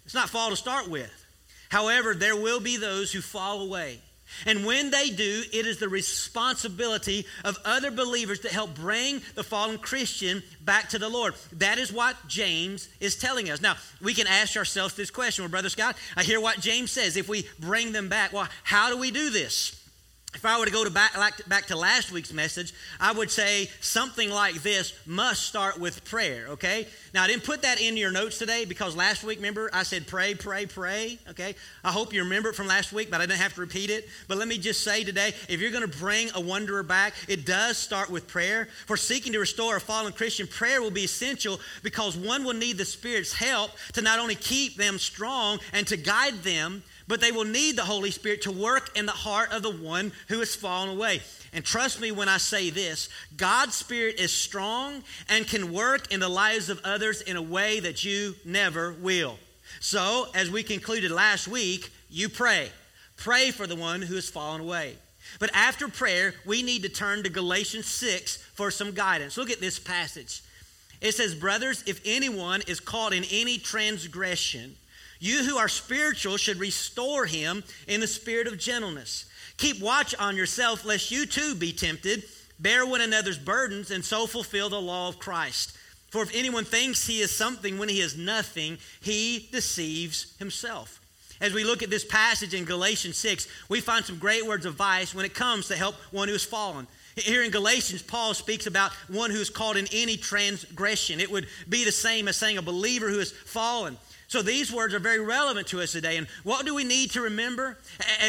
It's 0.07 0.15
not 0.15 0.31
fall 0.31 0.51
to 0.51 0.57
start 0.57 0.89
with. 0.89 1.13
However, 1.69 2.15
there 2.15 2.37
will 2.37 2.61
be 2.61 2.79
those 2.79 3.13
who 3.13 3.21
fall 3.21 3.61
away. 3.61 3.99
And 4.45 4.65
when 4.65 4.91
they 4.91 5.11
do, 5.11 5.43
it 5.53 5.67
is 5.67 5.79
the 5.79 5.89
responsibility 5.89 7.27
of 7.45 7.59
other 7.65 7.91
believers 7.91 8.41
to 8.41 8.49
help 8.49 8.75
bring 8.75 9.21
the 9.35 9.45
fallen 9.45 9.79
Christian 9.79 10.43
back 10.61 10.91
to 10.91 10.99
the 10.99 11.09
Lord. 11.09 11.35
That 11.53 11.79
is 11.79 11.93
what 11.93 12.17
James 12.27 12.89
is 13.01 13.17
telling 13.17 13.51
us. 13.51 13.61
Now, 13.61 13.77
we 14.01 14.15
can 14.15 14.27
ask 14.27 14.57
ourselves 14.57 14.95
this 14.95 15.11
question 15.11 15.45
well, 15.45 15.51
Brother 15.51 15.69
Scott, 15.69 15.97
I 16.17 16.23
hear 16.23 16.41
what 16.41 16.61
James 16.61 16.91
says. 16.91 17.17
If 17.17 17.29
we 17.29 17.49
bring 17.59 17.93
them 17.93 18.09
back, 18.09 18.33
well, 18.33 18.49
how 18.65 18.91
do 18.91 18.97
we 18.97 19.11
do 19.11 19.31
this? 19.31 19.86
If 20.37 20.45
I 20.45 20.59
were 20.59 20.67
to 20.67 20.71
go 20.71 20.85
to 20.85 20.91
back, 20.91 21.15
back 21.49 21.67
to 21.69 21.77
last 21.77 22.13
week's 22.13 22.31
message, 22.31 22.75
I 23.01 23.11
would 23.11 23.31
say 23.31 23.71
something 23.81 24.29
like 24.29 24.57
this 24.57 24.93
must 25.07 25.45
start 25.45 25.81
with 25.81 26.05
prayer, 26.05 26.49
okay? 26.51 26.87
Now, 27.15 27.23
I 27.23 27.27
didn't 27.27 27.45
put 27.45 27.63
that 27.63 27.81
in 27.81 27.97
your 27.97 28.13
notes 28.13 28.37
today 28.37 28.67
because 28.67 28.95
last 28.95 29.25
week, 29.25 29.39
remember, 29.39 29.71
I 29.73 29.83
said 29.83 30.07
pray, 30.07 30.35
pray, 30.35 30.67
pray, 30.67 31.19
okay? 31.31 31.55
I 31.83 31.91
hope 31.91 32.13
you 32.13 32.23
remember 32.23 32.51
it 32.51 32.55
from 32.55 32.67
last 32.67 32.93
week, 32.93 33.11
but 33.11 33.23
I 33.23 33.25
didn't 33.25 33.41
have 33.41 33.55
to 33.55 33.63
repeat 33.63 33.89
it. 33.89 34.11
But 34.29 34.37
let 34.37 34.47
me 34.47 34.59
just 34.59 34.85
say 34.85 35.05
today 35.05 35.33
if 35.49 35.59
you're 35.59 35.71
going 35.71 35.91
to 35.91 35.99
bring 35.99 36.29
a 36.35 36.41
wanderer 36.41 36.83
back, 36.83 37.15
it 37.29 37.47
does 37.47 37.79
start 37.79 38.11
with 38.11 38.29
prayer. 38.29 38.69
For 38.87 38.99
seeking 38.99 39.33
to 39.33 39.39
restore 39.39 39.77
a 39.77 39.81
fallen 39.81 40.13
Christian, 40.13 40.47
prayer 40.47 40.83
will 40.83 40.91
be 40.91 41.05
essential 41.05 41.61
because 41.83 42.15
one 42.15 42.45
will 42.45 42.53
need 42.53 42.77
the 42.77 42.85
Spirit's 42.85 43.33
help 43.33 43.71
to 43.95 44.03
not 44.03 44.19
only 44.19 44.35
keep 44.35 44.77
them 44.77 44.99
strong 44.99 45.61
and 45.73 45.87
to 45.87 45.97
guide 45.97 46.35
them 46.43 46.83
but 47.09 47.21
they 47.21 47.33
will 47.33 47.45
need 47.45 47.77
the 47.77 47.85
Holy 47.85 48.11
Spirit 48.11 48.43
to 48.43 48.51
work 48.51 48.97
in 48.97 49.07
the 49.07 49.13
heart 49.13 49.53
of 49.53 49.63
the 49.63 49.71
one 49.71 50.13
who 50.29 50.39
has 50.41 50.55
fallen 50.55 50.89
away. 50.89 51.21
And 51.53 51.65
trust 51.65 52.01
me 52.01 52.13
when 52.13 52.29
I 52.29 52.39
say 52.39 52.71
this 52.71 53.09
God's 53.37 53.75
Spirit 53.75 54.21
is 54.21 54.33
strong 54.33 55.03
and 55.29 55.47
can 55.47 55.73
work 55.73 56.13
in 56.13 56.21
the 56.21 56.29
lives 56.29 56.69
of 56.69 56.81
others 56.85 57.23
in 57.23 57.37
a 57.37 57.43
way 57.43 57.81
that 57.81 58.05
you 58.05 58.35
never 58.45 58.93
will. 58.93 59.39
So, 59.81 60.29
as 60.35 60.51
we 60.51 60.63
concluded 60.63 61.11
last 61.11 61.49
week, 61.49 61.91
you 62.11 62.29
pray. 62.29 62.71
Pray 63.17 63.51
for 63.51 63.67
the 63.67 63.77
one 63.77 64.03
who 64.03 64.15
has 64.15 64.29
fallen 64.29 64.61
away. 64.61 64.97
But 65.39 65.51
after 65.55 65.89
prayer, 65.89 66.35
we 66.45 66.63
need 66.63 66.83
to 66.83 66.89
turn 66.89 67.23
to 67.23 67.31
Galatians 67.31 67.87
6 67.87 68.37
for 68.55 68.71
some 68.71 68.93
guidance. 68.93 69.37
Look 69.37 69.51
at 69.51 69.61
this 69.61 69.79
passage. 69.79 70.43
It 71.01 71.13
says, 71.13 71.35
Brothers, 71.35 71.83
if 71.87 72.01
anyone 72.05 72.63
is 72.67 72.81
caught 72.81 73.13
in 73.13 73.25
any 73.31 73.59
transgression, 73.59 74.77
you 75.19 75.45
who 75.45 75.57
are 75.59 75.69
spiritual 75.69 76.37
should 76.37 76.59
restore 76.59 77.27
him 77.27 77.65
in 77.87 78.01
the 78.01 78.07
spirit 78.07 78.47
of 78.47 78.59
gentleness. 78.59 79.27
Keep 79.57 79.81
watch 79.81 80.15
on 80.17 80.37
yourself, 80.37 80.85
lest 80.85 81.11
you 81.11 81.27
too 81.27 81.55
be 81.55 81.73
tempted. 81.73 82.25
Bear 82.59 82.87
one 82.87 83.01
another's 83.01 83.39
burdens, 83.39 83.91
and 83.91 84.05
so 84.05 84.27
fulfill 84.27 84.69
the 84.69 84.81
law 84.81 85.09
of 85.09 85.19
Christ. 85.19 85.77
For 86.11 86.23
if 86.23 86.35
anyone 86.35 86.65
thinks 86.65 87.07
he 87.07 87.21
is 87.21 87.31
something 87.31 87.79
when 87.79 87.89
he 87.89 88.01
is 88.01 88.17
nothing, 88.17 88.79
he 89.01 89.49
deceives 89.53 90.37
himself. 90.39 91.01
As 91.41 91.53
we 91.53 91.65
look 91.65 91.83
at 91.83 91.91
this 91.91 92.05
passage 92.05 92.55
in 92.55 92.65
Galatians 92.65 93.17
6, 93.19 93.47
we 93.69 93.81
find 93.81 94.05
some 94.05 94.19
great 94.19 94.47
words 94.47 94.65
of 94.65 94.73
advice 94.73 95.15
when 95.15 95.27
it 95.27 95.35
comes 95.35 95.69
to 95.69 95.77
help 95.77 95.95
one 96.11 96.29
who 96.29 96.35
has 96.35 96.45
fallen. 96.45 96.87
Here 97.17 97.43
in 97.43 97.51
Galatians, 97.51 98.03
Paul 98.03 98.35
speaks 98.35 98.67
about 98.67 98.93
one 99.09 99.31
who 99.31 99.41
is 99.41 99.49
caught 99.49 99.79
in 99.79 99.87
any 99.91 100.19
transgression. 100.19 101.19
It 101.19 101.31
would 101.31 101.47
be 101.67 101.83
the 101.85 101.93
same 101.93 102.29
as 102.29 102.37
saying 102.37 102.59
a 102.59 102.63
believer 102.63 103.09
who 103.09 103.19
has 103.19 103.33
fallen. 103.33 103.97
So 104.29 104.43
these 104.43 104.71
words 104.71 104.93
are 104.93 104.99
very 104.99 105.21
relevant 105.21 105.69
to 105.69 105.81
us 105.81 105.93
today. 105.93 106.19
And 106.19 106.27
what 106.43 106.67
do 106.67 106.75
we 106.75 106.85
need 106.85 107.13
to 107.13 107.23
remember? 107.23 107.79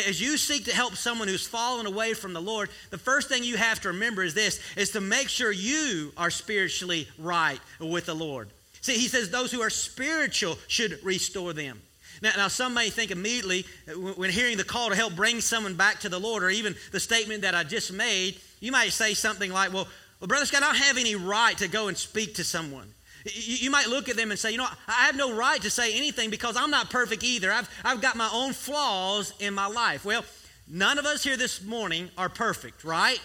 As 0.08 0.22
you 0.22 0.38
seek 0.38 0.65
to 0.65 0.74
help 0.74 0.96
someone 0.96 1.27
who's 1.27 1.46
fallen 1.46 1.86
away 1.86 2.13
from 2.13 2.32
the 2.32 2.41
Lord, 2.41 2.70
the 2.89 2.98
first 2.98 3.27
thing 3.27 3.44
you 3.44 3.58
have 3.58 3.82
to 3.82 3.89
remember 3.89 4.24
is 4.24 4.34
this 4.34 4.62
is 4.77 4.91
to 4.91 5.01
make 5.01 5.27
sure 5.27 5.51
you 5.51 6.13
are 6.15 6.29
spiritually 6.29 7.10
right 7.17 7.60
with 7.82 8.06
the 8.06 8.13
Lord. 8.13 8.50
See, 8.79 8.94
he 8.94 9.10
says 9.10 9.29
those 9.29 9.51
who 9.51 9.62
are 9.62 9.70
spiritual 9.70 10.58
should 10.67 11.03
restore 11.03 11.51
them. 11.51 11.82
Now, 12.22 12.32
now, 12.38 12.48
some 12.48 12.74
may 12.74 12.89
think 12.89 13.12
immediately 13.12 13.65
uh, 13.88 13.91
when 13.94 14.32
hearing 14.32 14.58
the 14.58 14.63
call 14.63 14.89
to 14.89 14.96
help 14.96 15.15
bring 15.15 15.41
someone 15.41 15.75
back 15.75 16.00
to 16.00 16.10
the 16.10 16.20
Lord, 16.20 16.41
or 16.41 16.50
even 16.50 16.75
the 16.91 17.00
statement 17.00 17.41
that 17.41 17.53
I 17.53 17.63
just 17.63 17.94
made, 17.94 18.39
you 18.60 18.72
might 18.72 18.92
say 18.92 19.14
something 19.14 19.52
like, 19.52 19.74
Well, 19.74 19.88
well 20.20 20.28
Brother 20.28 20.46
Scott, 20.46 20.64
I 20.64 20.68
don't 20.68 20.76
have 20.78 20.98
any 20.98 21.16
right 21.16 21.58
to 21.58 21.68
go 21.68 21.88
and 21.88 21.98
speak 21.98 22.36
to 22.36 22.44
someone. 22.44 22.94
You 23.26 23.72
might 23.72 23.88
look 23.88 24.08
at 24.08 24.16
them 24.16 24.32
and 24.32 24.40
say, 24.40 24.52
you 24.52 24.58
know, 24.58 24.68
I 24.88 25.06
have 25.06 25.18
no 25.18 25.36
right 25.36 25.62
to 25.62 25.70
say 25.70 25.98
anything 25.98 26.30
because 26.30 26.56
I'm 26.56 26.72
not 26.72 26.90
perfect 26.90 27.24
either. 27.24 27.52
I've, 27.52 27.70
I've 27.84 28.02
got 28.02 28.16
my 28.16 28.30
own 28.32 28.54
flaws 28.54 29.34
in 29.40 29.54
my 29.54 29.68
life. 29.68 30.06
Well, 30.06 30.24
none 30.68 30.98
of 30.98 31.06
us 31.06 31.24
here 31.24 31.36
this 31.36 31.62
morning 31.62 32.10
are 32.18 32.30
perfect, 32.30 32.86
right? 32.86 33.20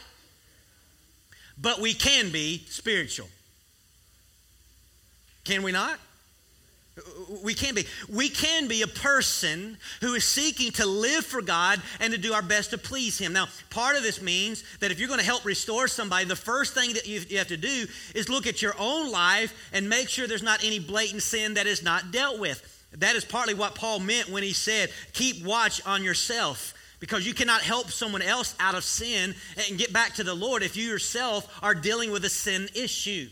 But 1.61 1.81
we 1.81 1.95
can 1.95 2.33
be 2.33 2.65
spiritual. 2.69 3.29
Can 5.45 5.63
we 5.63 5.71
not? 5.71 6.01
We 7.43 7.55
can 7.55 7.75
be. 7.75 7.87
We 8.11 8.29
can 8.29 8.69
be 8.69 8.83
a 8.83 8.87
person 8.87 9.79
who 10.03 10.13
is 10.13 10.25
seeking 10.25 10.73
to 10.73 10.85
live 10.85 11.25
for 11.25 11.41
God 11.41 11.81
and 12.01 12.13
to 12.13 12.19
do 12.19 12.35
our 12.35 12.43
best 12.43 12.71
to 12.71 12.79
please 12.79 13.17
Him. 13.17 13.33
Now, 13.33 13.49
part 13.71 13.97
of 13.97 14.03
this 14.03 14.21
means 14.21 14.63
that 14.81 14.91
if 14.91 14.99
you're 14.99 15.09
going 15.09 15.21
to 15.21 15.25
help 15.25 15.47
restore 15.47 15.89
somebody, 15.89 16.27
the 16.27 16.37
first 16.37 16.75
thing 16.75 16.93
that 16.93 17.07
you, 17.07 17.39
have 17.39 17.49
to 17.49 17.57
do 17.57 17.87
is 18.15 18.29
look 18.29 18.47
at 18.47 18.61
your 18.61 18.75
own 18.79 19.11
life 19.11 19.71
and 19.73 19.89
make 19.89 20.11
sure 20.11 20.27
there's 20.27 20.43
not 20.43 20.63
any 20.63 20.79
blatant 20.81 21.23
sin 21.23 21.55
that 21.55 21.67
is 21.67 21.83
not 21.83 22.13
dealt 22.13 22.39
with. 22.39 22.69
That 22.99 23.17
is 23.17 23.25
partly 23.25 23.55
what 23.55 23.75
Paul 23.75 24.01
meant 24.01 24.29
when 24.29 24.43
he 24.43 24.53
said, 24.53 24.91
Keep 25.15 25.47
watch 25.47 25.85
on 25.87 26.05
yourself. 26.05 26.75
Because 27.01 27.27
you 27.27 27.35
cannot 27.35 27.63
help 27.63 27.91
someone 27.91 28.23
else 28.23 28.55
out 28.61 28.77
of 28.77 28.85
sin 28.85 29.35
and 29.69 29.79
get 29.79 29.93
back 29.93 30.15
to 30.17 30.25
the 30.25 30.35
Lord 30.35 30.63
if 30.63 30.77
you 30.77 30.87
yourself 30.87 31.59
are 31.63 31.75
dealing 31.75 32.13
with 32.13 32.25
a 32.25 32.31
sin 32.31 32.69
issue. 32.75 33.29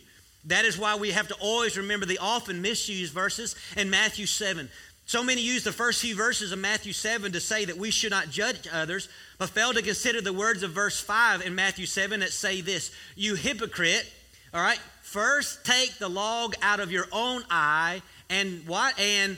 That 0.47 0.65
is 0.65 0.79
why 0.79 0.97
we 0.97 1.11
have 1.11 1.29
to 1.29 1.35
always 1.35 1.77
remember 1.77 2.07
the 2.07 2.19
often 2.19 2.63
misused 2.63 3.13
verses 3.13 3.55
in 3.77 3.91
Matthew 3.91 4.27
7. 4.27 4.69
So 5.07 5.25
many 5.25 5.43
use 5.43 5.65
the 5.65 5.73
first 5.73 6.01
few 6.01 6.15
verses 6.15 6.53
of 6.53 6.61
Matthew 6.61 6.93
7 6.93 7.33
to 7.33 7.41
say 7.41 7.65
that 7.65 7.77
we 7.77 7.91
should 7.91 8.13
not 8.13 8.31
judge 8.31 8.69
others, 8.73 9.09
but 9.39 9.51
fail 9.51 9.73
to 9.73 9.83
consider 9.83 10.21
the 10.21 10.33
words 10.33 10.63
of 10.63 10.71
verse 10.71 11.01
5 11.01 11.45
in 11.45 11.55
Matthew 11.55 11.85
7 11.85 12.21
that 12.21 12.31
say 12.33 12.61
this 12.61 12.93
You 13.17 13.35
hypocrite, 13.35 14.11
all 14.55 14.61
right, 14.61 14.79
first 15.03 15.65
take 15.65 15.99
the 15.99 16.09
log 16.09 16.55
out 16.63 16.81
of 16.81 16.93
your 16.93 17.07
own 17.11 17.43
eye, 17.51 18.03
and 18.31 18.67
what? 18.67 18.99
And 19.01 19.37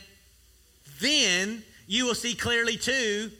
then 1.00 1.62
you 1.87 2.04
will 2.04 2.14
see 2.14 2.35
clearly 2.35 2.76
too 2.76 3.30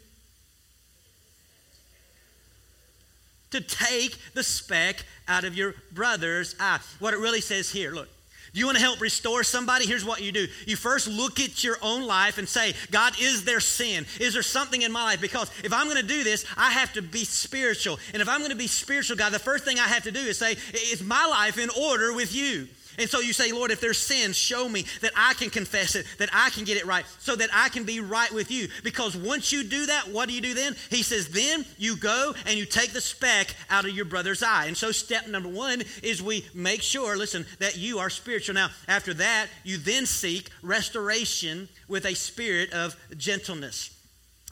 to 3.53 3.61
take 3.61 4.19
the 4.35 4.43
speck 4.43 5.05
out 5.29 5.45
of 5.45 5.57
your 5.57 5.75
brother's 5.93 6.55
eye. 6.59 6.81
What 6.99 7.15
it 7.15 7.19
really 7.19 7.41
says 7.41 7.71
here, 7.71 7.93
look. 7.93 8.09
Do 8.53 8.61
you 8.61 8.67
want 8.67 8.77
to 8.77 8.85
help 8.85 9.01
restore 9.01 9.45
somebody? 9.45 9.87
Here's 9.87 10.05
what 10.05 10.21
you 10.21 10.31
do. 10.31 10.47
You 10.67 10.77
first 10.77 11.09
look 11.09 11.41
at 11.41 11.65
your 11.65 11.79
own 11.81 12.07
life 12.07 12.37
and 12.37 12.47
say, 12.47 12.75
God, 12.91 13.15
is 13.19 13.45
there 13.45 13.61
sin? 13.61 14.05
Is 14.21 14.35
there 14.35 14.43
something 14.43 14.83
in 14.83 14.93
my 14.93 15.05
life? 15.05 15.23
Because 15.23 15.51
if 15.65 15.73
I'm 15.73 15.87
going 15.87 15.97
to 15.97 16.03
do 16.03 16.23
this, 16.23 16.45
I 16.55 16.71
have 16.71 16.93
to 16.93 17.03
be 17.03 17.25
spiritual. 17.25 17.99
And 18.13 18.21
if 18.21 18.29
I'm 18.29 18.41
going 18.41 18.51
to 18.51 18.57
be 18.57 18.67
spiritual, 18.67 19.17
God, 19.17 19.33
the 19.33 19.39
first 19.39 19.65
thing 19.65 19.79
I 19.79 19.89
have 19.89 20.03
to 20.03 20.13
do 20.13 20.21
is 20.21 20.39
say, 20.39 20.57
is 20.75 21.03
my 21.03 21.25
life 21.25 21.57
in 21.57 21.71
order 21.71 22.13
with 22.13 22.35
you? 22.35 22.69
And 22.99 23.09
so 23.09 23.21
you 23.21 23.33
say, 23.33 23.53
Lord, 23.53 23.71
if 23.71 23.81
there's 23.81 23.99
sin, 23.99 24.33
show 24.33 24.69
me 24.69 24.85
that 25.01 25.13
I 25.17 25.35
can 25.35 25.51
confess 25.51 25.95
it, 25.95 26.07
that 26.19 26.29
I 26.33 26.51
can 26.51 26.65
get 26.65 26.77
it 26.77 26.87
right, 26.87 27.05
so 27.19 27.37
that 27.37 27.51
I 27.53 27.69
can 27.69 27.85
be 27.85 28.01
right 28.01 28.33
with 28.33 28.51
you. 28.51 28.69
Because 28.85 29.17
once 29.17 29.53
you 29.53 29.65
do 29.65 29.87
that, 29.87 30.09
what 30.09 30.29
do 30.29 30.35
you 30.35 30.41
do 30.41 30.55
then? 30.55 30.77
He 30.91 31.03
says, 31.03 31.29
then 31.29 31.65
you 31.79 31.97
go 31.97 32.35
and 32.47 32.59
you 32.59 32.67
take 32.67 32.93
the 32.93 33.01
speck 33.01 33.55
out 33.71 33.85
of 33.85 33.93
your 33.93 34.05
brother's 34.05 34.43
eye. 34.43 34.67
And 34.67 34.77
so 34.77 34.93
step 34.93 35.29
number 35.29 35.49
one 35.49 35.83
is 36.03 36.23
we 36.23 36.47
make 36.55 36.83
sure, 36.83 37.17
listen, 37.17 37.47
that 37.59 37.77
you 37.77 37.99
are 37.99 38.11
spiritual. 38.11 38.55
Now, 38.55 38.69
after 38.89 39.15
that, 39.15 39.49
you 39.65 39.79
then 39.79 40.07
seek 40.07 40.51
restoration 40.63 41.69
with 41.89 42.05
a 42.05 42.15
spirit 42.15 42.73
of 42.73 42.97
gentleness. 43.17 43.91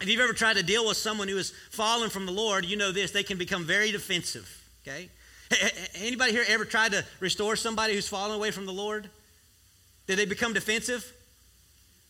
If 0.00 0.08
you've 0.08 0.20
ever 0.20 0.32
tried 0.32 0.56
to 0.56 0.62
deal 0.62 0.88
with 0.88 0.96
someone 0.96 1.28
who 1.28 1.36
has 1.36 1.52
fallen 1.70 2.08
from 2.08 2.24
the 2.24 2.32
Lord, 2.32 2.64
you 2.64 2.76
know 2.76 2.90
this, 2.90 3.10
they 3.10 3.22
can 3.22 3.36
become 3.36 3.64
very 3.64 3.92
defensive, 3.92 4.48
okay? 4.82 5.10
Anybody 5.96 6.32
here 6.32 6.44
ever 6.48 6.64
tried 6.64 6.92
to 6.92 7.04
restore 7.18 7.56
somebody 7.56 7.94
who's 7.94 8.08
fallen 8.08 8.36
away 8.36 8.50
from 8.50 8.66
the 8.66 8.72
Lord? 8.72 9.08
Did 10.06 10.18
they 10.18 10.24
become 10.24 10.52
defensive? 10.52 11.12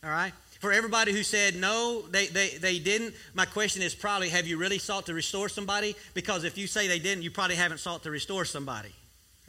All 0.03 0.09
right. 0.09 0.33
For 0.59 0.71
everybody 0.71 1.11
who 1.11 1.23
said 1.23 1.55
no, 1.55 2.03
they, 2.11 2.27
they, 2.27 2.49
they 2.49 2.77
didn't, 2.77 3.15
my 3.33 3.45
question 3.45 3.81
is 3.81 3.95
probably 3.95 4.29
have 4.29 4.45
you 4.45 4.57
really 4.57 4.77
sought 4.77 5.07
to 5.07 5.13
restore 5.13 5.49
somebody? 5.49 5.95
Because 6.13 6.43
if 6.43 6.55
you 6.55 6.67
say 6.67 6.87
they 6.87 6.99
didn't, 6.99 7.23
you 7.23 7.31
probably 7.31 7.55
haven't 7.55 7.79
sought 7.79 8.03
to 8.03 8.11
restore 8.11 8.45
somebody. 8.45 8.93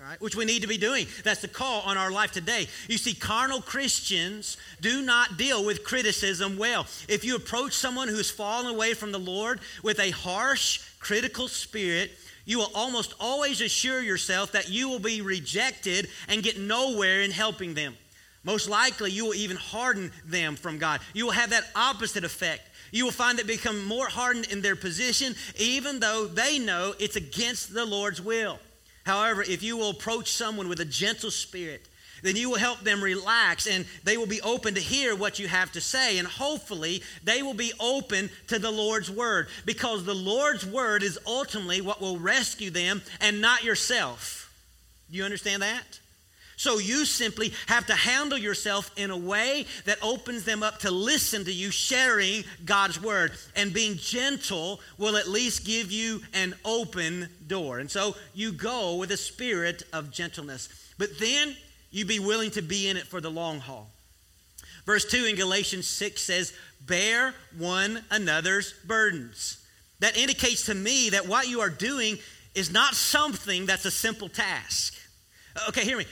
All 0.00 0.08
right, 0.08 0.20
which 0.20 0.34
we 0.34 0.46
need 0.46 0.62
to 0.62 0.68
be 0.68 0.78
doing. 0.78 1.06
That's 1.22 1.42
the 1.42 1.48
call 1.48 1.82
on 1.82 1.96
our 1.96 2.10
life 2.10 2.32
today. 2.32 2.66
You 2.88 2.96
see, 2.96 3.14
carnal 3.14 3.60
Christians 3.60 4.56
do 4.80 5.02
not 5.02 5.36
deal 5.36 5.64
with 5.64 5.84
criticism 5.84 6.56
well. 6.56 6.86
If 7.08 7.24
you 7.24 7.36
approach 7.36 7.74
someone 7.74 8.08
who's 8.08 8.30
fallen 8.30 8.66
away 8.66 8.94
from 8.94 9.12
the 9.12 9.20
Lord 9.20 9.60
with 9.82 10.00
a 10.00 10.10
harsh, 10.10 10.80
critical 10.98 11.46
spirit, 11.46 12.10
you 12.44 12.58
will 12.58 12.70
almost 12.74 13.14
always 13.20 13.60
assure 13.60 14.00
yourself 14.00 14.52
that 14.52 14.68
you 14.68 14.88
will 14.88 14.98
be 14.98 15.20
rejected 15.20 16.08
and 16.28 16.42
get 16.42 16.58
nowhere 16.58 17.22
in 17.22 17.30
helping 17.30 17.74
them. 17.74 17.96
Most 18.44 18.68
likely, 18.68 19.12
you 19.12 19.26
will 19.26 19.34
even 19.34 19.56
harden 19.56 20.10
them 20.26 20.56
from 20.56 20.78
God. 20.78 21.00
You 21.14 21.26
will 21.26 21.32
have 21.32 21.50
that 21.50 21.70
opposite 21.76 22.24
effect. 22.24 22.68
You 22.90 23.04
will 23.04 23.12
find 23.12 23.38
that 23.38 23.46
become 23.46 23.84
more 23.84 24.08
hardened 24.08 24.46
in 24.50 24.60
their 24.60 24.76
position, 24.76 25.34
even 25.58 26.00
though 26.00 26.26
they 26.26 26.58
know 26.58 26.94
it's 26.98 27.16
against 27.16 27.72
the 27.72 27.86
Lord's 27.86 28.20
will. 28.20 28.58
However, 29.04 29.42
if 29.42 29.62
you 29.62 29.76
will 29.76 29.90
approach 29.90 30.32
someone 30.32 30.68
with 30.68 30.80
a 30.80 30.84
gentle 30.84 31.30
spirit, 31.30 31.88
then 32.22 32.36
you 32.36 32.48
will 32.48 32.58
help 32.58 32.80
them 32.80 33.02
relax 33.02 33.66
and 33.66 33.84
they 34.04 34.16
will 34.16 34.26
be 34.26 34.40
open 34.42 34.74
to 34.74 34.80
hear 34.80 35.14
what 35.14 35.38
you 35.38 35.48
have 35.48 35.72
to 35.72 35.80
say. 35.80 36.18
And 36.18 36.26
hopefully, 36.26 37.02
they 37.24 37.42
will 37.42 37.54
be 37.54 37.72
open 37.78 38.30
to 38.48 38.58
the 38.58 38.70
Lord's 38.70 39.10
word 39.10 39.48
because 39.64 40.04
the 40.04 40.14
Lord's 40.14 40.64
word 40.64 41.02
is 41.02 41.18
ultimately 41.26 41.80
what 41.80 42.00
will 42.00 42.18
rescue 42.18 42.70
them 42.70 43.02
and 43.20 43.40
not 43.40 43.64
yourself. 43.64 44.52
Do 45.10 45.18
you 45.18 45.24
understand 45.24 45.62
that? 45.62 46.00
So 46.56 46.78
you 46.78 47.06
simply 47.06 47.52
have 47.66 47.86
to 47.86 47.94
handle 47.94 48.38
yourself 48.38 48.92
in 48.96 49.10
a 49.10 49.16
way 49.16 49.66
that 49.84 49.98
opens 50.00 50.44
them 50.44 50.62
up 50.62 50.78
to 50.80 50.92
listen 50.92 51.44
to 51.46 51.52
you 51.52 51.72
sharing 51.72 52.44
God's 52.64 53.02
word. 53.02 53.32
And 53.56 53.74
being 53.74 53.96
gentle 53.96 54.80
will 54.96 55.16
at 55.16 55.26
least 55.26 55.66
give 55.66 55.90
you 55.90 56.20
an 56.34 56.54
open 56.64 57.28
door. 57.48 57.80
And 57.80 57.90
so 57.90 58.14
you 58.32 58.52
go 58.52 58.94
with 58.94 59.10
a 59.10 59.16
spirit 59.16 59.82
of 59.92 60.12
gentleness. 60.12 60.68
But 60.98 61.18
then 61.18 61.56
you 61.92 62.04
be 62.04 62.18
willing 62.18 62.50
to 62.52 62.62
be 62.62 62.88
in 62.88 62.96
it 62.96 63.06
for 63.06 63.20
the 63.20 63.30
long 63.30 63.60
haul. 63.60 63.88
Verse 64.84 65.04
2 65.04 65.26
in 65.26 65.36
Galatians 65.36 65.86
6 65.86 66.20
says, 66.20 66.52
Bear 66.86 67.34
one 67.56 68.02
another's 68.10 68.74
burdens. 68.84 69.64
That 70.00 70.16
indicates 70.16 70.66
to 70.66 70.74
me 70.74 71.10
that 71.10 71.28
what 71.28 71.48
you 71.48 71.60
are 71.60 71.70
doing 71.70 72.18
is 72.54 72.72
not 72.72 72.94
something 72.94 73.66
that's 73.66 73.84
a 73.84 73.90
simple 73.90 74.28
task. 74.28 74.94
Uh, 75.54 75.68
okay, 75.68 75.84
hear 75.84 75.96
me. 75.96 76.06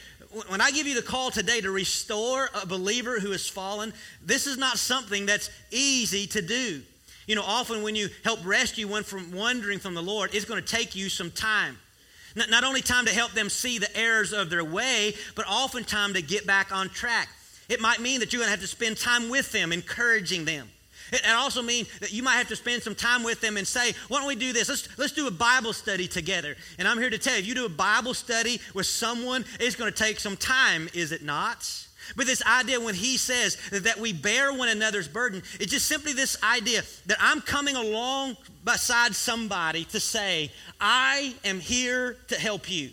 When 0.49 0.61
I 0.61 0.71
give 0.71 0.87
you 0.87 0.95
the 0.95 1.03
call 1.03 1.33
today 1.33 1.61
to 1.61 1.73
restore 1.73 2.51
a 2.63 2.65
believer 2.65 3.19
who 3.19 3.33
has 3.33 3.49
fallen, 3.49 3.93
this 4.25 4.47
is 4.47 4.57
not 4.57 4.79
something 4.79 5.27
that's 5.27 5.51
easy 5.73 6.29
to 6.29 6.41
do. 6.41 6.83
You 7.27 7.35
know, 7.35 7.43
often 7.43 7.83
when 7.83 7.97
you 7.97 8.09
help 8.23 8.39
rescue 8.45 8.87
one 8.87 9.03
from 9.03 9.33
wandering 9.33 9.81
from 9.81 9.95
the 9.95 10.03
Lord, 10.03 10.35
it's 10.35 10.45
going 10.45 10.63
to 10.63 10.67
take 10.67 10.95
you 10.95 11.09
some 11.09 11.33
time. 11.33 11.79
Not 12.35 12.65
only 12.65 12.81
time 12.81 13.07
to 13.07 13.13
help 13.13 13.33
them 13.33 13.49
see 13.49 13.79
the 13.79 13.95
errors 13.97 14.33
of 14.33 14.51
their 14.51 14.65
way, 14.65 15.15
but 15.35 15.47
often 15.49 15.85
time 15.85 16.15
to 16.15 16.23
get 16.23 16.47
back 16.47 16.73
on 16.73 16.89
track. 16.89 17.29
It 17.69 17.81
might 17.81 18.01
mean 18.01 18.21
that 18.21 18.33
you're 18.33 18.41
going 18.41 18.49
to 18.49 18.53
have 18.53 18.61
to 18.61 18.67
spend 18.67 18.97
time 18.97 19.29
with 19.29 19.53
them, 19.53 19.73
encouraging 19.73 20.45
them. 20.45 20.69
It 21.13 21.29
also 21.29 21.63
means 21.63 21.89
that 21.99 22.13
you 22.13 22.23
might 22.23 22.37
have 22.37 22.49
to 22.49 22.57
spend 22.57 22.83
some 22.83 22.95
time 22.95 23.25
with 23.25 23.41
them 23.41 23.57
and 23.57 23.67
say, 23.67 23.95
why 24.09 24.19
don't 24.19 24.29
we 24.29 24.37
do 24.37 24.53
this? 24.53 24.69
Let's, 24.69 24.99
let's 24.99 25.13
do 25.13 25.27
a 25.27 25.31
Bible 25.31 25.73
study 25.73 26.07
together. 26.07 26.57
And 26.79 26.87
I'm 26.87 26.99
here 26.99 27.11
to 27.11 27.19
tell 27.19 27.35
you, 27.35 27.41
if 27.41 27.47
you 27.47 27.55
do 27.55 27.67
a 27.67 27.69
Bible 27.69 28.15
study 28.15 28.61
with 28.75 28.87
someone, 28.87 29.45
it's 29.59 29.75
going 29.75 29.93
to 29.93 29.97
take 29.97 30.21
some 30.21 30.37
time, 30.37 30.89
is 30.95 31.11
it 31.11 31.23
not? 31.23 31.69
But 32.17 32.27
this 32.27 32.43
idea 32.45 32.81
when 32.81 32.95
he 32.95 33.17
says 33.17 33.57
that 33.71 33.99
we 33.99 34.13
bear 34.13 34.53
one 34.53 34.69
another's 34.69 35.09
burden, 35.09 35.43
it's 35.59 35.73
just 35.73 35.87
simply 35.87 36.13
this 36.13 36.43
idea 36.43 36.83
that 37.07 37.19
I'm 37.21 37.41
coming 37.41 37.77
along 37.77 38.37
beside 38.65 39.15
somebody 39.15 39.85
to 39.87 40.01
say, 40.01 40.51
I 40.81 41.35
am 41.45 41.61
here 41.61 42.17
to 42.29 42.35
help 42.37 42.71
you. 42.71 42.91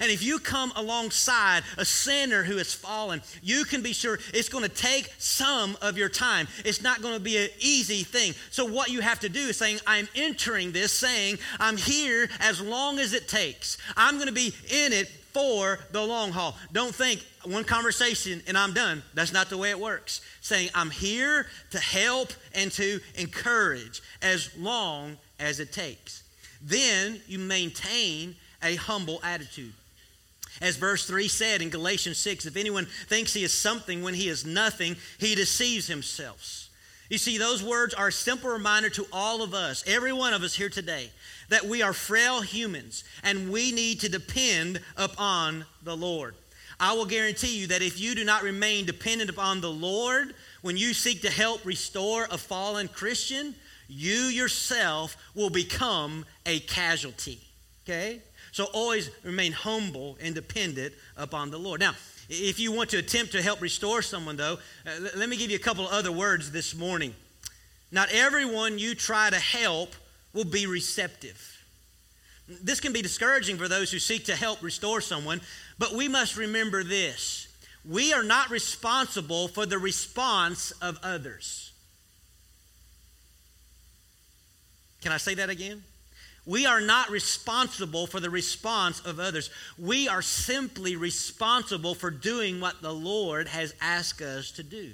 And 0.00 0.10
if 0.10 0.22
you 0.22 0.38
come 0.38 0.72
alongside 0.76 1.62
a 1.78 1.84
sinner 1.84 2.42
who 2.42 2.58
has 2.58 2.74
fallen, 2.74 3.22
you 3.42 3.64
can 3.64 3.82
be 3.82 3.92
sure 3.92 4.18
it's 4.34 4.48
going 4.48 4.64
to 4.64 4.68
take 4.68 5.12
some 5.18 5.76
of 5.80 5.96
your 5.96 6.08
time. 6.08 6.48
It's 6.64 6.82
not 6.82 7.00
going 7.00 7.14
to 7.14 7.20
be 7.20 7.38
an 7.38 7.48
easy 7.60 8.02
thing. 8.02 8.34
So, 8.50 8.66
what 8.66 8.90
you 8.90 9.00
have 9.00 9.20
to 9.20 9.28
do 9.28 9.40
is 9.40 9.56
saying, 9.56 9.80
I'm 9.86 10.08
entering 10.14 10.72
this, 10.72 10.92
saying, 10.92 11.38
I'm 11.58 11.76
here 11.76 12.28
as 12.40 12.60
long 12.60 12.98
as 12.98 13.14
it 13.14 13.28
takes. 13.28 13.78
I'm 13.96 14.16
going 14.16 14.26
to 14.26 14.32
be 14.32 14.52
in 14.68 14.92
it 14.92 15.10
for 15.32 15.78
the 15.92 16.02
long 16.02 16.32
haul. 16.32 16.56
Don't 16.72 16.94
think 16.94 17.24
one 17.44 17.64
conversation 17.64 18.42
and 18.46 18.56
I'm 18.56 18.72
done. 18.72 19.02
That's 19.14 19.32
not 19.32 19.50
the 19.50 19.56
way 19.56 19.70
it 19.70 19.78
works. 19.78 20.20
Saying, 20.40 20.70
I'm 20.74 20.90
here 20.90 21.46
to 21.70 21.78
help 21.78 22.32
and 22.54 22.70
to 22.72 23.00
encourage 23.16 24.02
as 24.22 24.50
long 24.58 25.16
as 25.38 25.60
it 25.60 25.72
takes. 25.72 26.22
Then 26.62 27.20
you 27.26 27.38
maintain 27.38 28.36
a 28.62 28.76
humble 28.76 29.20
attitude. 29.22 29.72
As 30.60 30.76
verse 30.76 31.06
3 31.06 31.28
said 31.28 31.62
in 31.62 31.70
Galatians 31.70 32.18
6, 32.18 32.46
if 32.46 32.56
anyone 32.56 32.86
thinks 33.08 33.32
he 33.32 33.44
is 33.44 33.54
something 33.54 34.02
when 34.02 34.14
he 34.14 34.28
is 34.28 34.44
nothing, 34.44 34.96
he 35.18 35.34
deceives 35.34 35.86
himself. 35.86 36.68
You 37.08 37.18
see, 37.18 37.38
those 37.38 37.62
words 37.62 37.94
are 37.94 38.08
a 38.08 38.12
simple 38.12 38.50
reminder 38.50 38.88
to 38.90 39.06
all 39.12 39.42
of 39.42 39.52
us, 39.52 39.82
every 39.86 40.12
one 40.12 40.32
of 40.32 40.42
us 40.42 40.54
here 40.54 40.68
today, 40.68 41.10
that 41.50 41.66
we 41.66 41.82
are 41.82 41.92
frail 41.92 42.40
humans 42.40 43.04
and 43.22 43.52
we 43.52 43.70
need 43.70 44.00
to 44.00 44.08
depend 44.08 44.80
upon 44.96 45.66
the 45.82 45.96
Lord. 45.96 46.34
I 46.80 46.94
will 46.94 47.04
guarantee 47.04 47.60
you 47.60 47.66
that 47.66 47.82
if 47.82 48.00
you 48.00 48.14
do 48.14 48.24
not 48.24 48.42
remain 48.42 48.86
dependent 48.86 49.28
upon 49.28 49.60
the 49.60 49.70
Lord 49.70 50.34
when 50.62 50.78
you 50.78 50.94
seek 50.94 51.20
to 51.22 51.30
help 51.30 51.64
restore 51.66 52.26
a 52.30 52.38
fallen 52.38 52.88
Christian, 52.88 53.54
you 53.86 54.14
yourself 54.14 55.16
will 55.34 55.50
become 55.50 56.24
a 56.46 56.60
casualty. 56.60 57.38
Okay? 57.84 58.22
So 58.52 58.64
always 58.72 59.10
remain 59.24 59.52
humble 59.52 60.16
and 60.22 60.34
dependent 60.34 60.94
upon 61.16 61.50
the 61.50 61.58
Lord. 61.58 61.80
Now, 61.80 61.92
if 62.28 62.58
you 62.60 62.72
want 62.72 62.90
to 62.90 62.98
attempt 62.98 63.32
to 63.32 63.42
help 63.42 63.60
restore 63.60 64.02
someone, 64.02 64.36
though, 64.36 64.58
uh, 64.86 64.90
let 65.16 65.28
me 65.28 65.36
give 65.36 65.50
you 65.50 65.56
a 65.56 65.60
couple 65.60 65.86
of 65.86 65.92
other 65.92 66.12
words 66.12 66.50
this 66.50 66.74
morning. 66.74 67.14
Not 67.92 68.08
everyone 68.12 68.78
you 68.78 68.94
try 68.94 69.30
to 69.30 69.38
help 69.38 69.94
will 70.32 70.44
be 70.44 70.66
receptive. 70.66 71.58
This 72.48 72.80
can 72.80 72.92
be 72.92 73.02
discouraging 73.02 73.58
for 73.58 73.68
those 73.68 73.92
who 73.92 73.98
seek 73.98 74.24
to 74.26 74.34
help 74.34 74.62
restore 74.62 75.00
someone, 75.00 75.40
but 75.78 75.92
we 75.92 76.08
must 76.08 76.36
remember 76.36 76.82
this 76.82 77.46
we 77.84 78.12
are 78.12 78.22
not 78.22 78.50
responsible 78.50 79.48
for 79.48 79.64
the 79.64 79.78
response 79.78 80.70
of 80.82 80.98
others. 81.02 81.72
Can 85.00 85.12
I 85.12 85.16
say 85.16 85.34
that 85.34 85.48
again? 85.48 85.82
We 86.44 86.66
are 86.66 86.80
not 86.80 87.10
responsible 87.10 88.06
for 88.06 88.20
the 88.20 88.28
response 88.28 89.00
of 89.00 89.18
others. 89.18 89.50
We 89.78 90.08
are 90.08 90.20
simply 90.20 90.96
responsible 90.96 91.94
for 91.94 92.10
doing 92.10 92.60
what 92.60 92.82
the 92.82 92.92
Lord 92.92 93.48
has 93.48 93.74
asked 93.80 94.20
us 94.20 94.50
to 94.52 94.62
do. 94.62 94.92